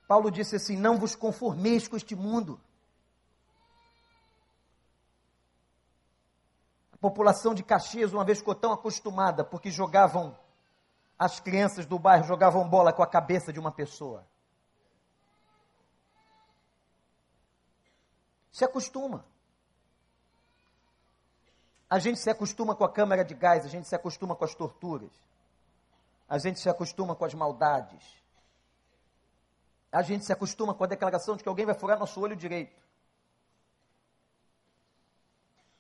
[0.07, 2.57] Paulo disse assim: Não vos conformeis com este mundo.
[6.93, 10.33] A população de Caxias uma vez ficou tão acostumada porque jogavam,
[11.17, 14.25] as crianças do bairro jogavam bola com a cabeça de uma pessoa.
[18.49, 19.25] Se acostuma.
[21.89, 24.53] A gente se acostuma com a câmara de gás, a gente se acostuma com as
[24.53, 25.09] torturas.
[26.27, 28.03] A gente se acostuma com as maldades.
[29.91, 32.79] A gente se acostuma com a declaração de que alguém vai furar nosso olho direito.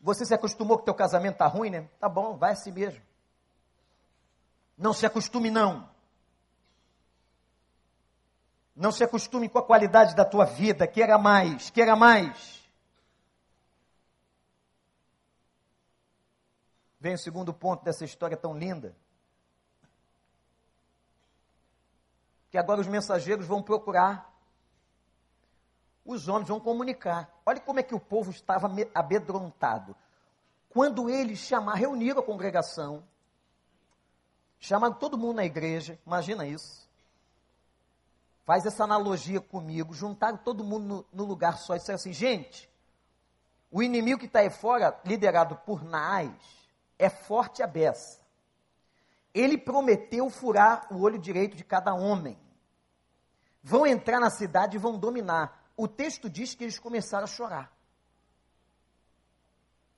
[0.01, 1.87] Você se acostumou que teu casamento está ruim, né?
[1.99, 3.01] Tá bom, vai assim mesmo.
[4.75, 5.87] Não se acostume não.
[8.75, 10.87] Não se acostume com a qualidade da tua vida.
[10.87, 12.58] Queira mais, queira mais.
[16.99, 18.95] Vem o segundo ponto dessa história tão linda.
[22.51, 24.33] Que agora os mensageiros vão procurar.
[26.03, 27.29] Os homens vão comunicar.
[27.45, 29.95] Olha como é que o povo estava amedrontado.
[30.69, 33.03] Quando eles chamaram, reuniram a congregação,
[34.59, 36.87] chamaram todo mundo na igreja, imagina isso.
[38.45, 42.69] Faz essa analogia comigo, juntaram todo mundo no, no lugar só e disseram assim: gente,
[43.71, 46.58] o inimigo que está aí fora, liderado por Naás,
[46.99, 48.19] é forte a beça.
[49.33, 52.37] Ele prometeu furar o olho direito de cada homem.
[53.63, 55.71] Vão entrar na cidade e vão dominar.
[55.77, 57.71] O texto diz que eles começaram a chorar.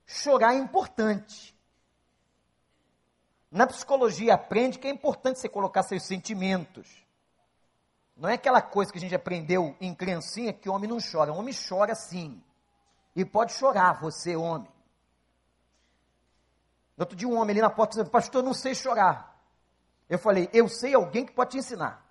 [0.05, 1.57] Chorar é importante.
[3.49, 7.05] Na psicologia aprende que é importante você colocar seus sentimentos.
[8.15, 11.33] Não é aquela coisa que a gente aprendeu em criancinha que o homem não chora.
[11.33, 12.41] Homem chora sim.
[13.15, 14.69] E pode chorar, você, homem.
[16.97, 19.31] Outro dia um homem ali na porta dizendo, pastor, eu não sei chorar.
[20.09, 22.05] Eu falei, eu sei alguém que pode te ensinar.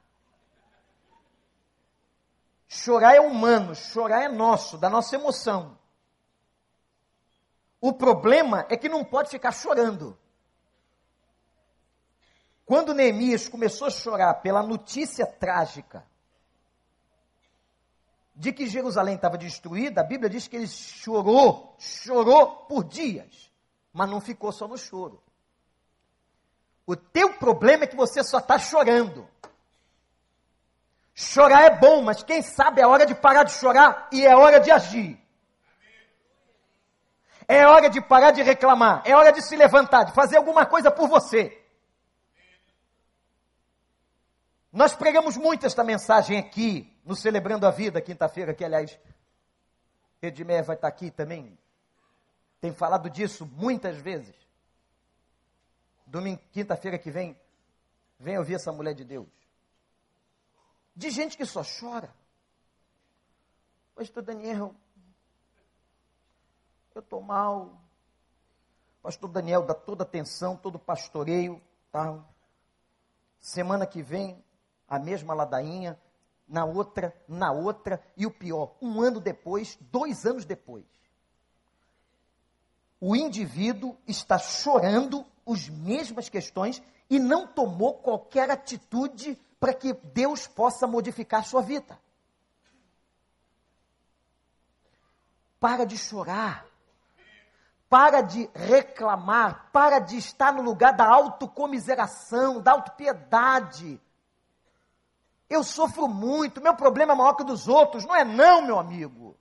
[2.67, 5.79] Chorar é humano, chorar é nosso, da nossa emoção.
[7.81, 10.17] O problema é que não pode ficar chorando.
[12.65, 16.07] Quando Neemias começou a chorar pela notícia trágica
[18.35, 23.50] de que Jerusalém estava destruída, a Bíblia diz que ele chorou, chorou por dias
[23.93, 25.23] mas não ficou só no choro.
[26.87, 29.29] O teu problema é que você só está chorando.
[31.15, 34.59] Chorar é bom, mas quem sabe é hora de parar de chorar e é hora
[34.59, 35.21] de agir.
[37.47, 40.91] É hora de parar de reclamar, é hora de se levantar, de fazer alguma coisa
[40.91, 41.61] por você.
[44.73, 48.97] Nós pregamos muito esta mensagem aqui, no Celebrando a Vida, quinta-feira, que aliás,
[50.23, 51.59] Edmé vai estar aqui também,
[52.61, 54.35] tem falado disso muitas vezes.
[56.07, 57.39] Domingo, quinta-feira que vem,
[58.19, 59.29] vem ouvir essa mulher de Deus.
[60.95, 62.15] De gente que só chora.
[63.95, 64.75] Pastor Daniel,
[66.95, 67.81] eu estou mal.
[69.03, 72.29] Pastor Daniel dá toda atenção, todo pastoreio, tal.
[73.39, 74.45] Semana que vem,
[74.87, 75.99] a mesma ladainha,
[76.47, 80.85] na outra, na outra, e o pior, um ano depois, dois anos depois,
[83.01, 90.47] o indivíduo está chorando as mesmas questões e não tomou qualquer atitude para que Deus
[90.47, 91.99] possa modificar sua vida.
[95.59, 96.67] Para de chorar.
[97.89, 104.01] Para de reclamar, para de estar no lugar da autocomiseração, da autopiedade.
[105.49, 108.07] Eu sofro muito, meu problema é maior que o dos outros.
[108.07, 109.37] Não é não, meu amigo.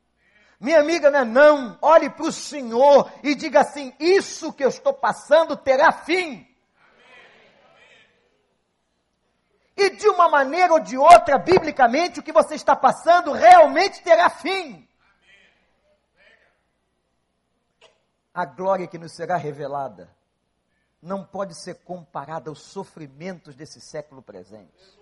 [0.60, 1.78] Minha amiga, não é não.
[1.82, 6.46] Olhe para o Senhor e diga assim: Isso que eu estou passando terá fim.
[9.78, 14.30] E de uma maneira ou de outra, biblicamente, o que você está passando realmente terá
[14.30, 14.86] fim.
[18.34, 20.14] A glória que nos será revelada
[21.02, 24.99] não pode ser comparada aos sofrimentos desse século presente.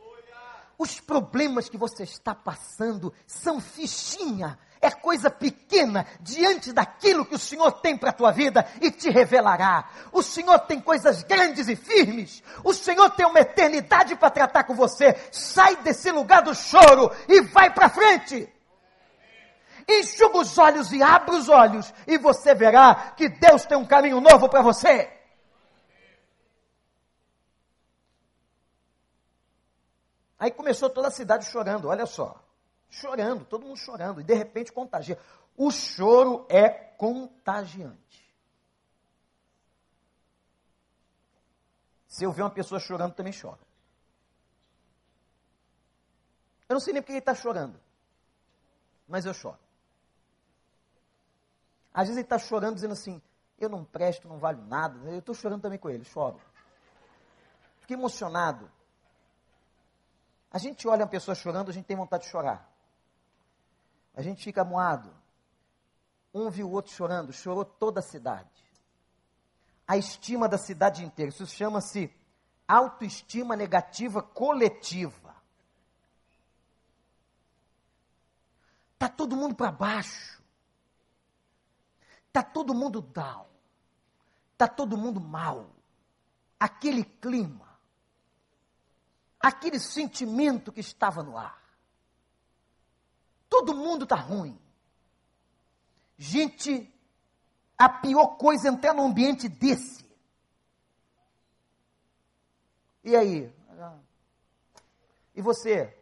[0.78, 7.40] Os problemas que você está passando são fichinha, é coisa pequena diante daquilo que o
[7.40, 9.90] Senhor tem para a tua vida e te revelará.
[10.12, 12.44] O Senhor tem coisas grandes e firmes.
[12.64, 15.16] O Senhor tem uma eternidade para tratar com você.
[15.32, 18.48] Sai desse lugar do choro e vai para frente.
[19.90, 24.22] Enxuga os olhos e abre os olhos e você verá que Deus tem um caminho
[24.22, 25.17] novo para você.
[30.40, 32.44] Aí começou toda a cidade chorando, olha só.
[32.90, 34.22] Chorando, todo mundo chorando.
[34.22, 35.20] E de repente contagia.
[35.56, 38.28] O choro é contagiante.
[42.08, 43.60] Se eu ver uma pessoa chorando, também choro.
[46.70, 47.80] Eu não sei nem porque ele está chorando.
[49.08, 49.60] Mas eu choro.
[51.94, 53.22] Às vezes ele está chorando, dizendo assim:
[53.60, 55.00] Eu não presto, não valho nada.
[55.10, 56.40] Eu estou chorando também com ele, choro.
[57.80, 58.70] Fiquei emocionado.
[60.52, 62.72] A gente olha uma pessoa chorando, a gente tem vontade de chorar.
[64.16, 65.14] A gente fica moado.
[66.34, 68.50] Um viu o outro chorando, chorou toda a cidade.
[69.88, 71.30] A estima da cidade inteira.
[71.30, 72.14] Isso chama-se
[72.68, 75.36] autoestima negativa coletiva.
[78.94, 80.42] Está todo mundo para baixo.
[82.28, 83.46] Está todo mundo down.
[84.54, 85.70] Está todo mundo mal.
[86.60, 87.67] Aquele clima
[89.48, 91.62] aquele sentimento que estava no ar.
[93.50, 94.60] Todo mundo está ruim.
[96.18, 96.94] Gente,
[97.78, 100.06] a pior coisa é entrar num ambiente desse.
[103.04, 103.54] E aí?
[105.34, 105.98] E você?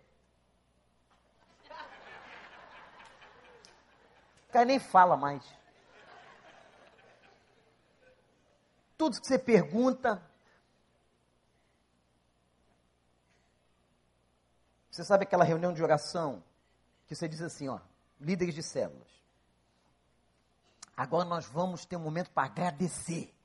[4.50, 5.46] O cara nem fala mais.
[8.98, 10.24] Tudo que você pergunta,
[14.96, 16.42] Você sabe aquela reunião de oração
[17.06, 17.82] que você diz assim, ó,
[18.18, 19.10] líderes de células.
[20.96, 23.36] Agora nós vamos ter um momento para agradecer.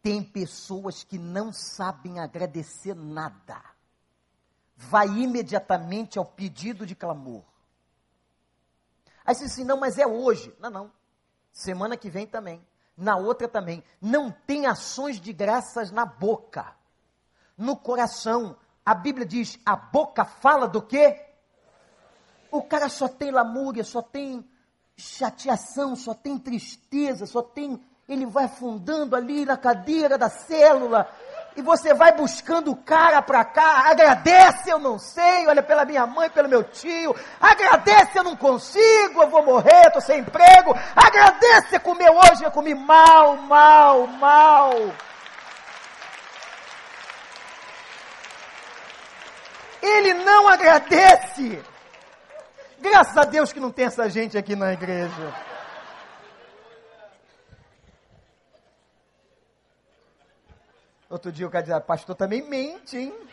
[0.00, 3.60] Tem pessoas que não sabem agradecer nada.
[4.76, 7.42] Vai imediatamente ao pedido de clamor.
[9.24, 10.54] Aí você diz assim, não, mas é hoje.
[10.60, 10.92] Não, não.
[11.50, 12.64] Semana que vem também.
[12.96, 13.82] Na outra também.
[14.00, 16.72] Não tem ações de graças na boca.
[17.58, 21.20] No coração a Bíblia diz: a boca fala do quê?
[22.50, 24.44] O cara só tem lamúria, só tem
[24.96, 27.80] chateação, só tem tristeza, só tem.
[28.08, 31.08] Ele vai afundando ali na cadeira da célula.
[31.56, 36.06] E você vai buscando o cara para cá, agradece, eu não sei, olha pela minha
[36.06, 41.80] mãe, pelo meu tio, agradece, eu não consigo, eu vou morrer, estou sem emprego, agradece,
[41.80, 44.70] comeu hoje, eu comi mal, mal, mal.
[49.82, 51.62] Ele não agradece.
[52.78, 55.34] Graças a Deus que não tem essa gente aqui na igreja.
[61.08, 63.28] Outro dia o cara dizia, pastor também mente, hein?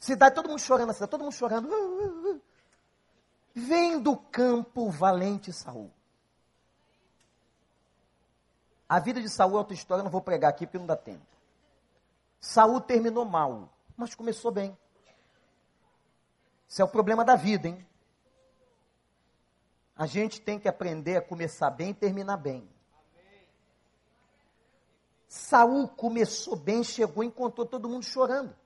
[0.00, 2.42] Cidade, todo mundo chorando, cidade, todo mundo chorando.
[3.54, 5.90] Vem do campo valente Saul.
[8.88, 11.35] A vida de Saul é outra história, não vou pregar aqui porque não dá tempo.
[12.40, 14.76] Saúl terminou mal, mas começou bem.
[16.68, 17.86] Isso é o problema da vida, hein?
[19.96, 22.68] A gente tem que aprender a começar bem e terminar bem.
[25.26, 28.50] Saúl começou bem, chegou e encontrou todo mundo chorando.
[28.50, 28.56] O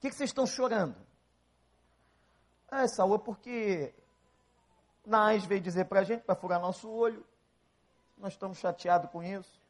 [0.00, 0.94] que, que vocês estão chorando?
[2.70, 3.92] Ah, Saúl, é porque
[5.04, 7.26] Nais veio dizer para a gente para furar nosso olho.
[8.16, 9.60] Nós estamos chateados com isso.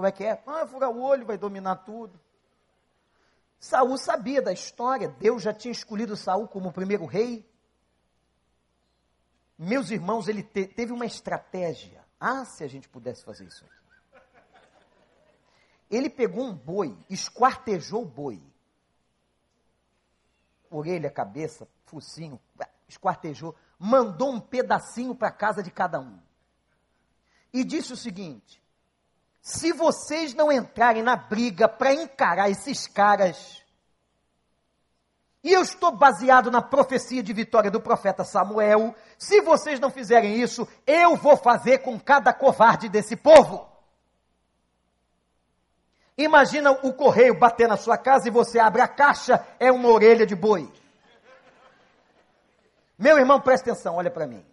[0.00, 0.42] Como é que é?
[0.46, 2.18] Ah, furar o olho, vai dominar tudo.
[3.58, 7.46] Saul sabia da história, Deus já tinha escolhido Saul como o primeiro rei.
[9.58, 12.02] Meus irmãos, ele te, teve uma estratégia.
[12.18, 13.62] Ah, se a gente pudesse fazer isso.
[15.90, 18.42] Ele pegou um boi, esquartejou o boi.
[20.70, 22.40] Orelha, cabeça, focinho,
[22.88, 26.18] esquartejou, mandou um pedacinho para casa de cada um.
[27.52, 28.59] E disse o seguinte:
[29.40, 33.60] se vocês não entrarem na briga para encarar esses caras,
[35.42, 40.40] e eu estou baseado na profecia de vitória do profeta Samuel, se vocês não fizerem
[40.40, 43.66] isso, eu vou fazer com cada covarde desse povo.
[46.16, 50.26] Imagina o correio bater na sua casa e você abre a caixa, é uma orelha
[50.26, 50.70] de boi.
[52.98, 54.44] Meu irmão, presta atenção, olha para mim.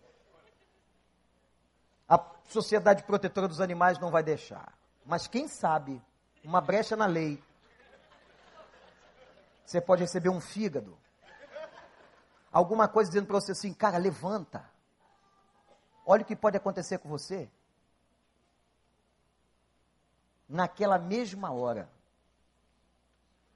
[2.47, 4.73] Sociedade Protetora dos Animais não vai deixar.
[5.05, 6.01] Mas quem sabe
[6.47, 7.43] uma brecha na lei.
[9.65, 10.97] Você pode receber um fígado.
[12.51, 14.63] Alguma coisa dizendo para você assim, cara, levanta.
[16.05, 17.51] Olha o que pode acontecer com você.
[20.47, 21.91] Naquela mesma hora,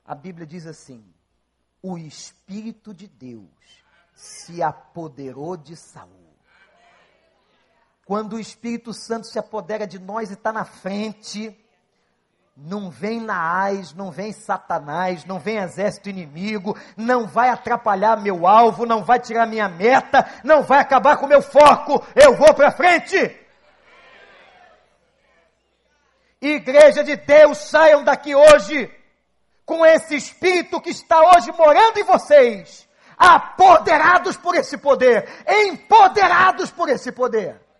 [0.06, 1.02] a Bíblia diz assim:
[1.82, 6.21] o Espírito de Deus se apoderou de Saul.
[8.12, 11.58] Quando o Espírito Santo se apodera de nós e está na frente,
[12.58, 18.86] não vem Naás, não vem Satanás, não vem exército inimigo, não vai atrapalhar meu alvo,
[18.86, 22.06] não vai tirar minha meta, não vai acabar com meu foco.
[22.14, 23.16] Eu vou para frente.
[26.42, 28.94] Igreja de Deus, saiam daqui hoje
[29.66, 32.86] com esse espírito que está hoje morando em vocês,
[33.18, 37.71] apoderados por esse poder, empoderados por esse poder.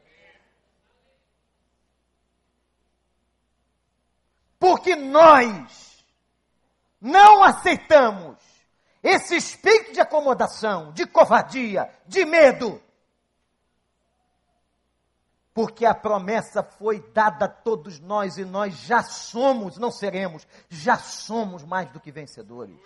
[4.62, 6.06] Porque nós
[7.02, 8.38] não aceitamos
[9.02, 12.80] esse espírito de acomodação, de covardia, de medo.
[15.52, 20.96] Porque a promessa foi dada a todos nós e nós já somos, não seremos, já
[20.96, 22.78] somos mais do que vencedores.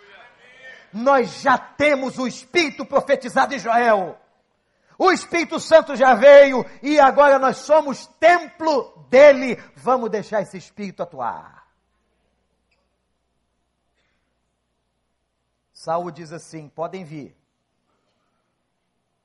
[0.90, 4.18] Nós já temos o Espírito profetizado em Joel.
[4.98, 9.62] O Espírito Santo já veio e agora nós somos templo dele.
[9.74, 11.65] Vamos deixar esse Espírito atuar.
[15.86, 17.36] Saul diz assim: podem vir.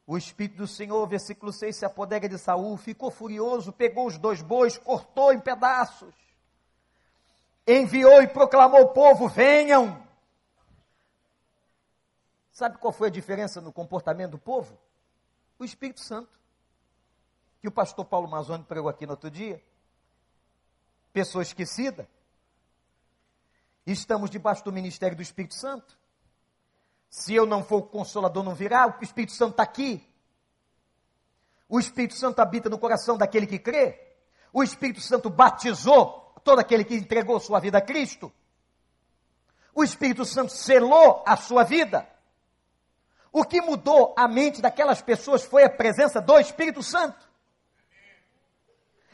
[0.05, 4.43] O Espírito do Senhor, versículo 6, se apodera de Saul, ficou furioso, pegou os dois
[4.43, 6.13] bois, cortou em pedaços,
[7.65, 10.05] enviou e proclamou ao povo: venham.
[12.51, 14.77] Sabe qual foi a diferença no comportamento do povo?
[15.57, 16.39] O Espírito Santo.
[17.59, 19.63] Que o pastor Paulo Mazzoni pregou aqui no outro dia.
[21.11, 22.07] Pessoa esquecida.
[23.83, 26.00] Estamos debaixo do ministério do Espírito Santo.
[27.11, 28.87] Se eu não for o consolador, não virá.
[28.87, 30.01] O Espírito Santo está aqui.
[31.67, 33.99] O Espírito Santo habita no coração daquele que crê.
[34.53, 38.31] O Espírito Santo batizou todo aquele que entregou sua vida a Cristo.
[39.75, 42.07] O Espírito Santo selou a sua vida.
[43.29, 47.29] O que mudou a mente daquelas pessoas foi a presença do Espírito Santo.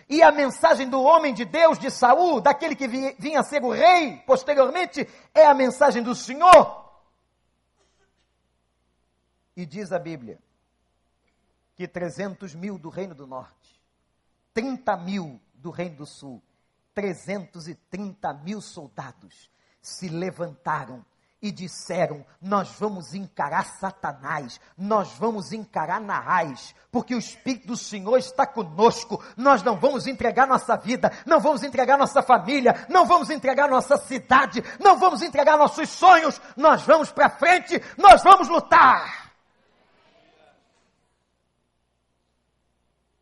[0.08, 3.72] E a mensagem do homem de Deus, de Saul, daquele que vinha a ser o
[3.72, 6.87] rei posteriormente, é a mensagem do Senhor.
[9.58, 10.38] E diz a Bíblia
[11.76, 13.82] que 300 mil do Reino do Norte,
[14.54, 16.44] 30 mil do Reino do Sul,
[16.94, 19.50] 330 mil soldados
[19.82, 21.04] se levantaram
[21.42, 28.18] e disseram: Nós vamos encarar Satanás, nós vamos encarar Naás, porque o Espírito do Senhor
[28.20, 29.24] está conosco.
[29.36, 33.98] Nós não vamos entregar nossa vida, não vamos entregar nossa família, não vamos entregar nossa
[33.98, 36.40] cidade, não vamos entregar nossos sonhos.
[36.56, 39.27] Nós vamos para frente, nós vamos lutar.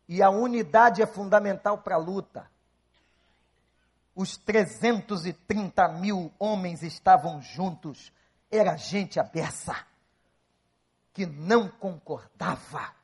[0.08, 2.50] E a unidade é fundamental para a luta.
[4.14, 8.12] Os 330 mil homens estavam juntos.
[8.50, 9.76] Era gente abessa,
[11.12, 12.94] que não concordava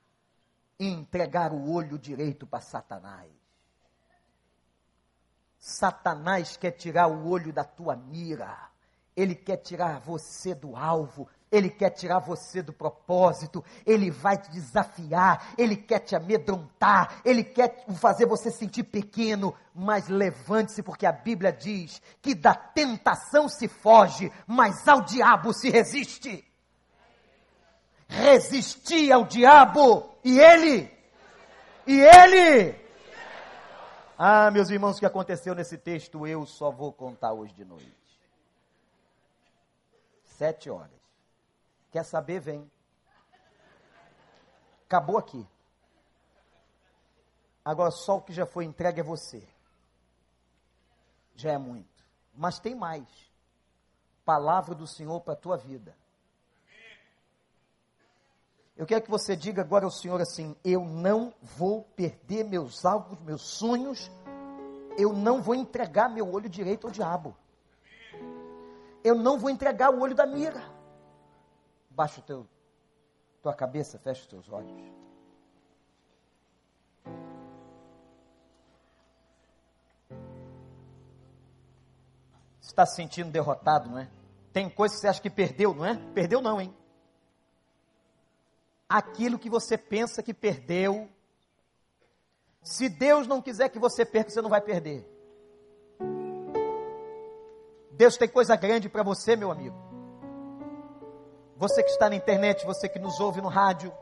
[0.78, 3.30] em entregar o olho direito para Satanás.
[5.58, 8.68] Satanás quer tirar o olho da tua mira,
[9.14, 14.50] ele quer tirar você do alvo, ele quer tirar você do propósito, ele vai te
[14.50, 21.12] desafiar, ele quer te amedrontar, ele quer fazer você sentir pequeno, mas levante-se, porque a
[21.12, 26.42] Bíblia diz que da tentação se foge, mas ao diabo se resiste.
[28.08, 30.90] Resistir ao diabo, e ele,
[31.86, 32.80] e ele.
[34.18, 37.92] Ah, meus irmãos, o que aconteceu nesse texto eu só vou contar hoje de noite.
[40.24, 41.01] Sete horas.
[41.92, 42.40] Quer saber?
[42.40, 42.70] Vem.
[44.86, 45.46] Acabou aqui.
[47.64, 49.46] Agora só o que já foi entregue é você.
[51.36, 52.04] Já é muito.
[52.34, 53.06] Mas tem mais.
[54.24, 55.94] Palavra do Senhor para a tua vida.
[58.76, 63.18] Eu quero que você diga agora ao Senhor assim: eu não vou perder meus alvos,
[63.20, 64.10] meus sonhos,
[64.96, 67.36] eu não vou entregar meu olho direito ao diabo.
[69.04, 70.62] Eu não vou entregar o olho da mira.
[71.94, 72.48] Baixa o teu,
[73.42, 74.72] tua cabeça, fecha os teus olhos.
[82.60, 84.08] Você está se sentindo derrotado, não é?
[84.52, 85.96] Tem coisa que você acha que perdeu, não é?
[86.14, 86.74] Perdeu não, hein?
[88.88, 91.10] Aquilo que você pensa que perdeu,
[92.62, 95.06] se Deus não quiser que você perca, você não vai perder.
[97.90, 99.91] Deus tem coisa grande para você, meu amigo.
[101.62, 103.94] Você que está na internet, você que nos ouve no rádio,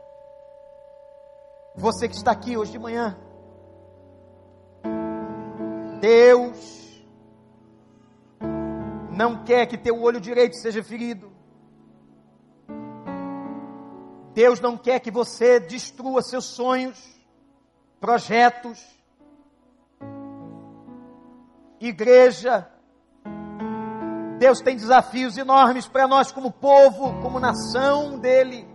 [1.75, 3.15] você que está aqui hoje de manhã.
[5.99, 7.05] Deus
[9.11, 11.31] não quer que teu olho direito seja ferido.
[14.33, 16.99] Deus não quer que você destrua seus sonhos,
[17.99, 18.83] projetos.
[21.79, 22.67] Igreja,
[24.41, 28.67] Deus tem desafios enormes para nós como povo, como nação dele,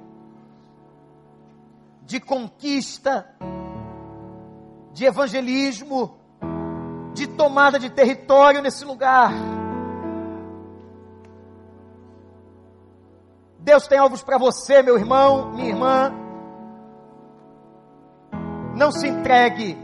[2.03, 3.29] de conquista,
[4.93, 6.17] de evangelismo,
[7.15, 9.33] de tomada de território nesse lugar.
[13.59, 16.15] Deus tem alvos para você, meu irmão, minha irmã.
[18.77, 19.77] Não se entregue.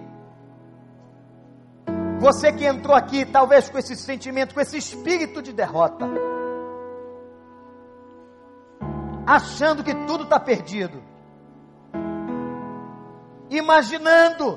[2.23, 6.07] Você que entrou aqui, talvez com esse sentimento, com esse espírito de derrota,
[9.27, 11.03] achando que tudo está perdido,
[13.51, 14.57] imaginando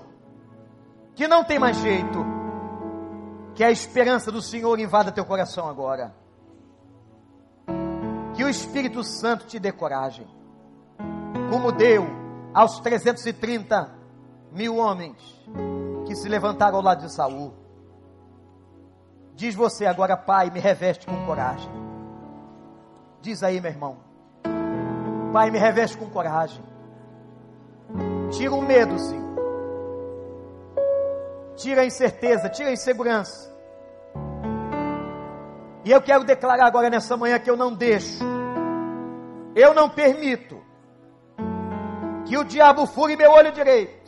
[1.16, 2.24] que não tem mais jeito,
[3.56, 6.14] que a esperança do Senhor invada teu coração agora.
[8.36, 10.28] Que o Espírito Santo te dê coragem,
[11.50, 12.06] como deu
[12.54, 13.92] aos 330
[14.52, 15.18] mil homens
[16.16, 17.54] que se levantaram ao lado de Saul.
[19.36, 21.70] Diz você agora, Pai, me reveste com coragem.
[23.20, 23.98] Diz aí, meu irmão.
[25.34, 26.64] Pai, me reveste com coragem.
[28.32, 29.26] Tira o medo, Senhor.
[31.58, 33.54] Tira a incerteza, tira a insegurança.
[35.84, 38.24] E eu quero declarar agora nessa manhã que eu não deixo,
[39.54, 40.64] eu não permito
[42.26, 44.05] que o diabo fure meu olho direito,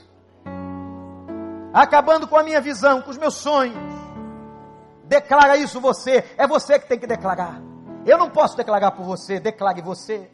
[1.82, 3.78] acabando com a minha visão, com os meus sonhos.
[5.04, 7.62] Declara isso você, é você que tem que declarar.
[8.06, 10.30] Eu não posso declarar por você, declare você.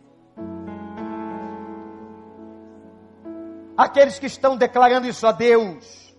[3.75, 6.15] Aqueles que estão declarando isso a Deus,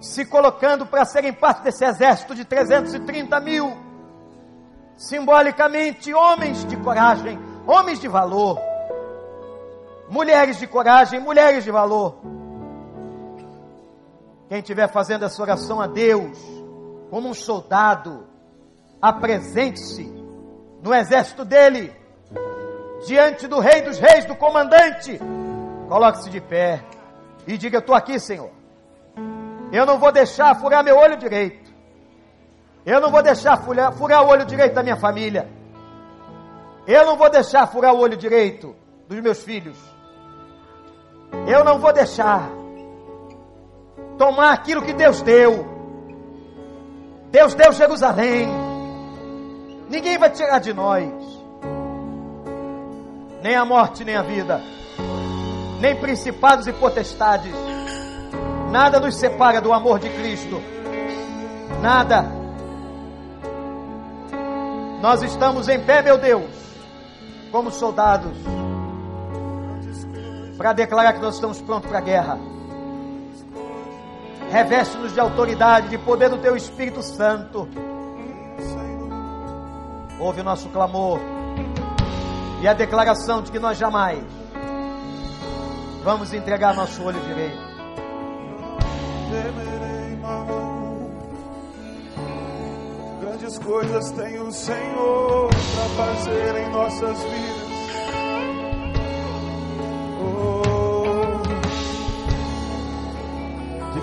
[0.00, 3.76] se colocando para serem parte desse exército de 330 mil.
[4.96, 8.60] Simbolicamente, homens de coragem, homens de valor,
[10.08, 12.41] mulheres de coragem, mulheres de valor.
[14.52, 16.38] Quem estiver fazendo essa oração a Deus,
[17.08, 18.26] como um soldado,
[19.00, 20.04] apresente-se
[20.82, 21.90] no exército dele,
[23.06, 25.18] diante do Rei dos Reis, do comandante.
[25.88, 26.84] Coloque-se de pé
[27.46, 28.50] e diga: Eu estou aqui, Senhor.
[29.72, 31.72] Eu não vou deixar furar meu olho direito.
[32.84, 35.48] Eu não vou deixar furar, furar o olho direito da minha família.
[36.86, 38.76] Eu não vou deixar furar o olho direito
[39.08, 39.78] dos meus filhos.
[41.48, 42.60] Eu não vou deixar
[44.18, 45.66] tomar aquilo que Deus deu.
[47.30, 48.48] Deus deu Jerusalém.
[49.88, 51.12] Ninguém vai tirar de nós.
[53.42, 54.60] Nem a morte, nem a vida.
[55.80, 57.54] Nem principados e potestades
[58.72, 60.62] Nada nos separa do amor de Cristo.
[61.82, 62.24] Nada.
[65.02, 66.50] Nós estamos em pé, meu Deus,
[67.50, 68.32] como soldados,
[70.56, 72.38] para declarar que nós estamos prontos para a guerra.
[74.52, 77.66] Reveste-nos de autoridade, de poder do Teu Espírito Santo.
[80.20, 81.18] Ouve o nosso clamor
[82.60, 84.22] e a declaração de que nós jamais
[86.04, 87.56] vamos entregar nosso olho direito.
[93.22, 97.72] Grandes coisas tem o Senhor para fazer em nossas vidas.
[100.20, 100.71] Oh.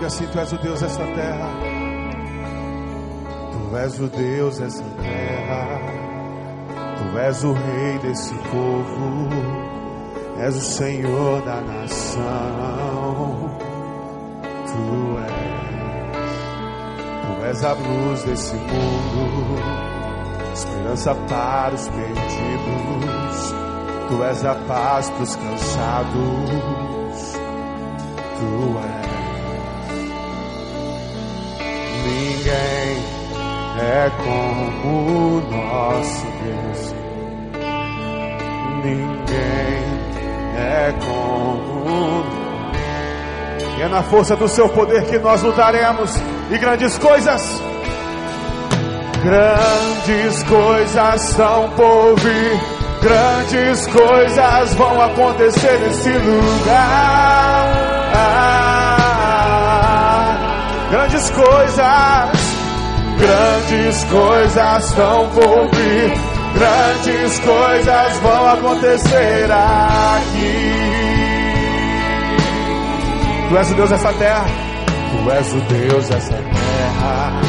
[0.10, 1.50] Assim: Tu és o Deus dessa terra.
[3.52, 5.80] Tu és o Deus dessa terra.
[6.98, 9.30] Tu és o Rei desse povo.
[10.40, 13.50] És o Senhor da nação.
[14.42, 15.34] Tu és,
[17.26, 19.60] tu és a luz desse mundo,
[20.54, 23.56] esperança para os perdidos,
[24.08, 26.14] tu és a paz para os cansados,
[28.38, 28.99] tu és.
[33.82, 36.96] É como o nosso Deus,
[38.84, 39.84] ninguém
[40.58, 41.70] é como
[43.80, 46.14] e é na força do seu poder que nós lutaremos.
[46.52, 47.62] E grandes coisas,
[49.24, 52.60] grandes coisas são por vir.
[53.02, 57.72] Grandes coisas vão acontecer nesse lugar.
[58.14, 58.88] Ah,
[60.92, 62.39] grandes coisas,
[63.20, 66.14] Grandes coisas estão por vir,
[66.54, 70.80] grandes coisas vão acontecer aqui.
[73.50, 74.46] Tu és o Deus dessa terra,
[75.12, 77.42] tu és o Deus dessa terra,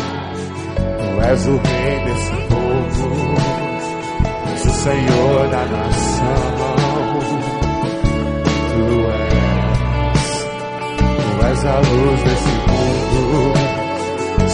[0.98, 3.36] tu és o rei desse povo,
[4.52, 6.80] és o Senhor da nação.
[8.72, 8.84] Tu
[10.14, 10.46] és,
[11.38, 13.59] tu és a luz desse mundo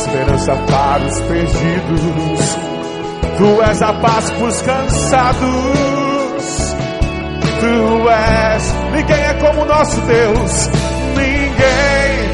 [0.07, 2.59] esperança para os perdidos.
[3.37, 5.47] Tu és a paz para os cansados.
[7.61, 10.71] Tu és, ninguém é como nosso Deus.
[11.17, 12.31] Ninguém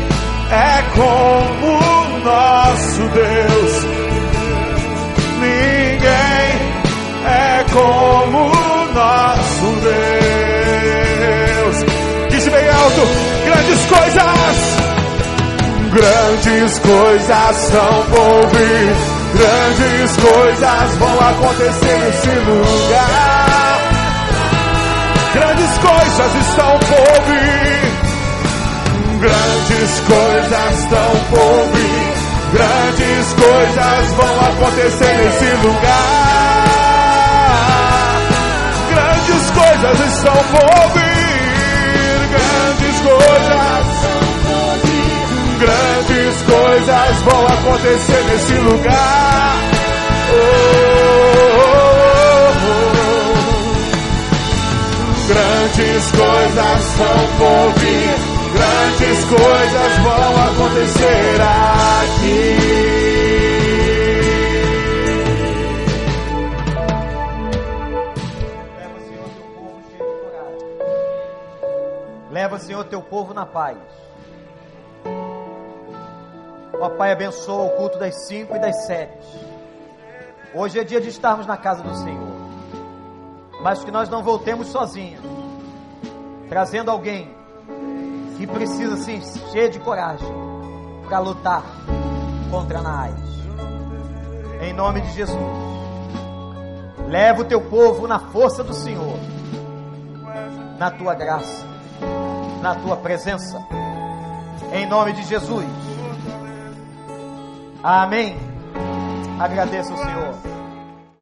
[0.50, 1.78] é como
[2.24, 3.91] nosso Deus.
[15.93, 18.97] Grandes coisas são por vir,
[19.34, 23.78] grandes coisas vão acontecer nesse lugar.
[25.34, 27.93] Grandes coisas estão por vir,
[29.20, 32.12] grandes coisas estão por vir,
[32.55, 36.62] grandes coisas vão acontecer nesse lugar.
[38.88, 41.01] Grandes coisas estão por vir,
[46.33, 49.59] grandes coisas vão acontecer nesse lugar.
[50.33, 50.37] Oh,
[51.59, 51.72] oh,
[52.14, 52.89] oh,
[55.28, 58.16] grandes coisas vão por vir,
[58.55, 62.72] grandes coisas vão acontecer aqui.
[72.30, 74.01] Leva, Senhor, teu povo na paz.
[76.83, 79.12] Ó Pai, abençoa o culto das 5 e das 7.
[80.53, 82.33] Hoje é dia de estarmos na casa do Senhor.
[83.62, 85.22] Mas que nós não voltemos sozinhos,
[86.49, 87.33] trazendo alguém
[88.37, 90.26] que precisa se encher de coragem
[91.07, 91.62] para lutar
[92.51, 93.30] contra a AIDS.
[94.61, 95.39] Em nome de Jesus.
[97.07, 99.20] Leva o teu povo na força do Senhor,
[100.80, 101.64] na tua graça,
[102.61, 103.57] na tua presença.
[104.72, 105.91] Em nome de Jesus.
[107.83, 108.37] Amém.
[109.41, 110.51] Agradeço ao Senhor.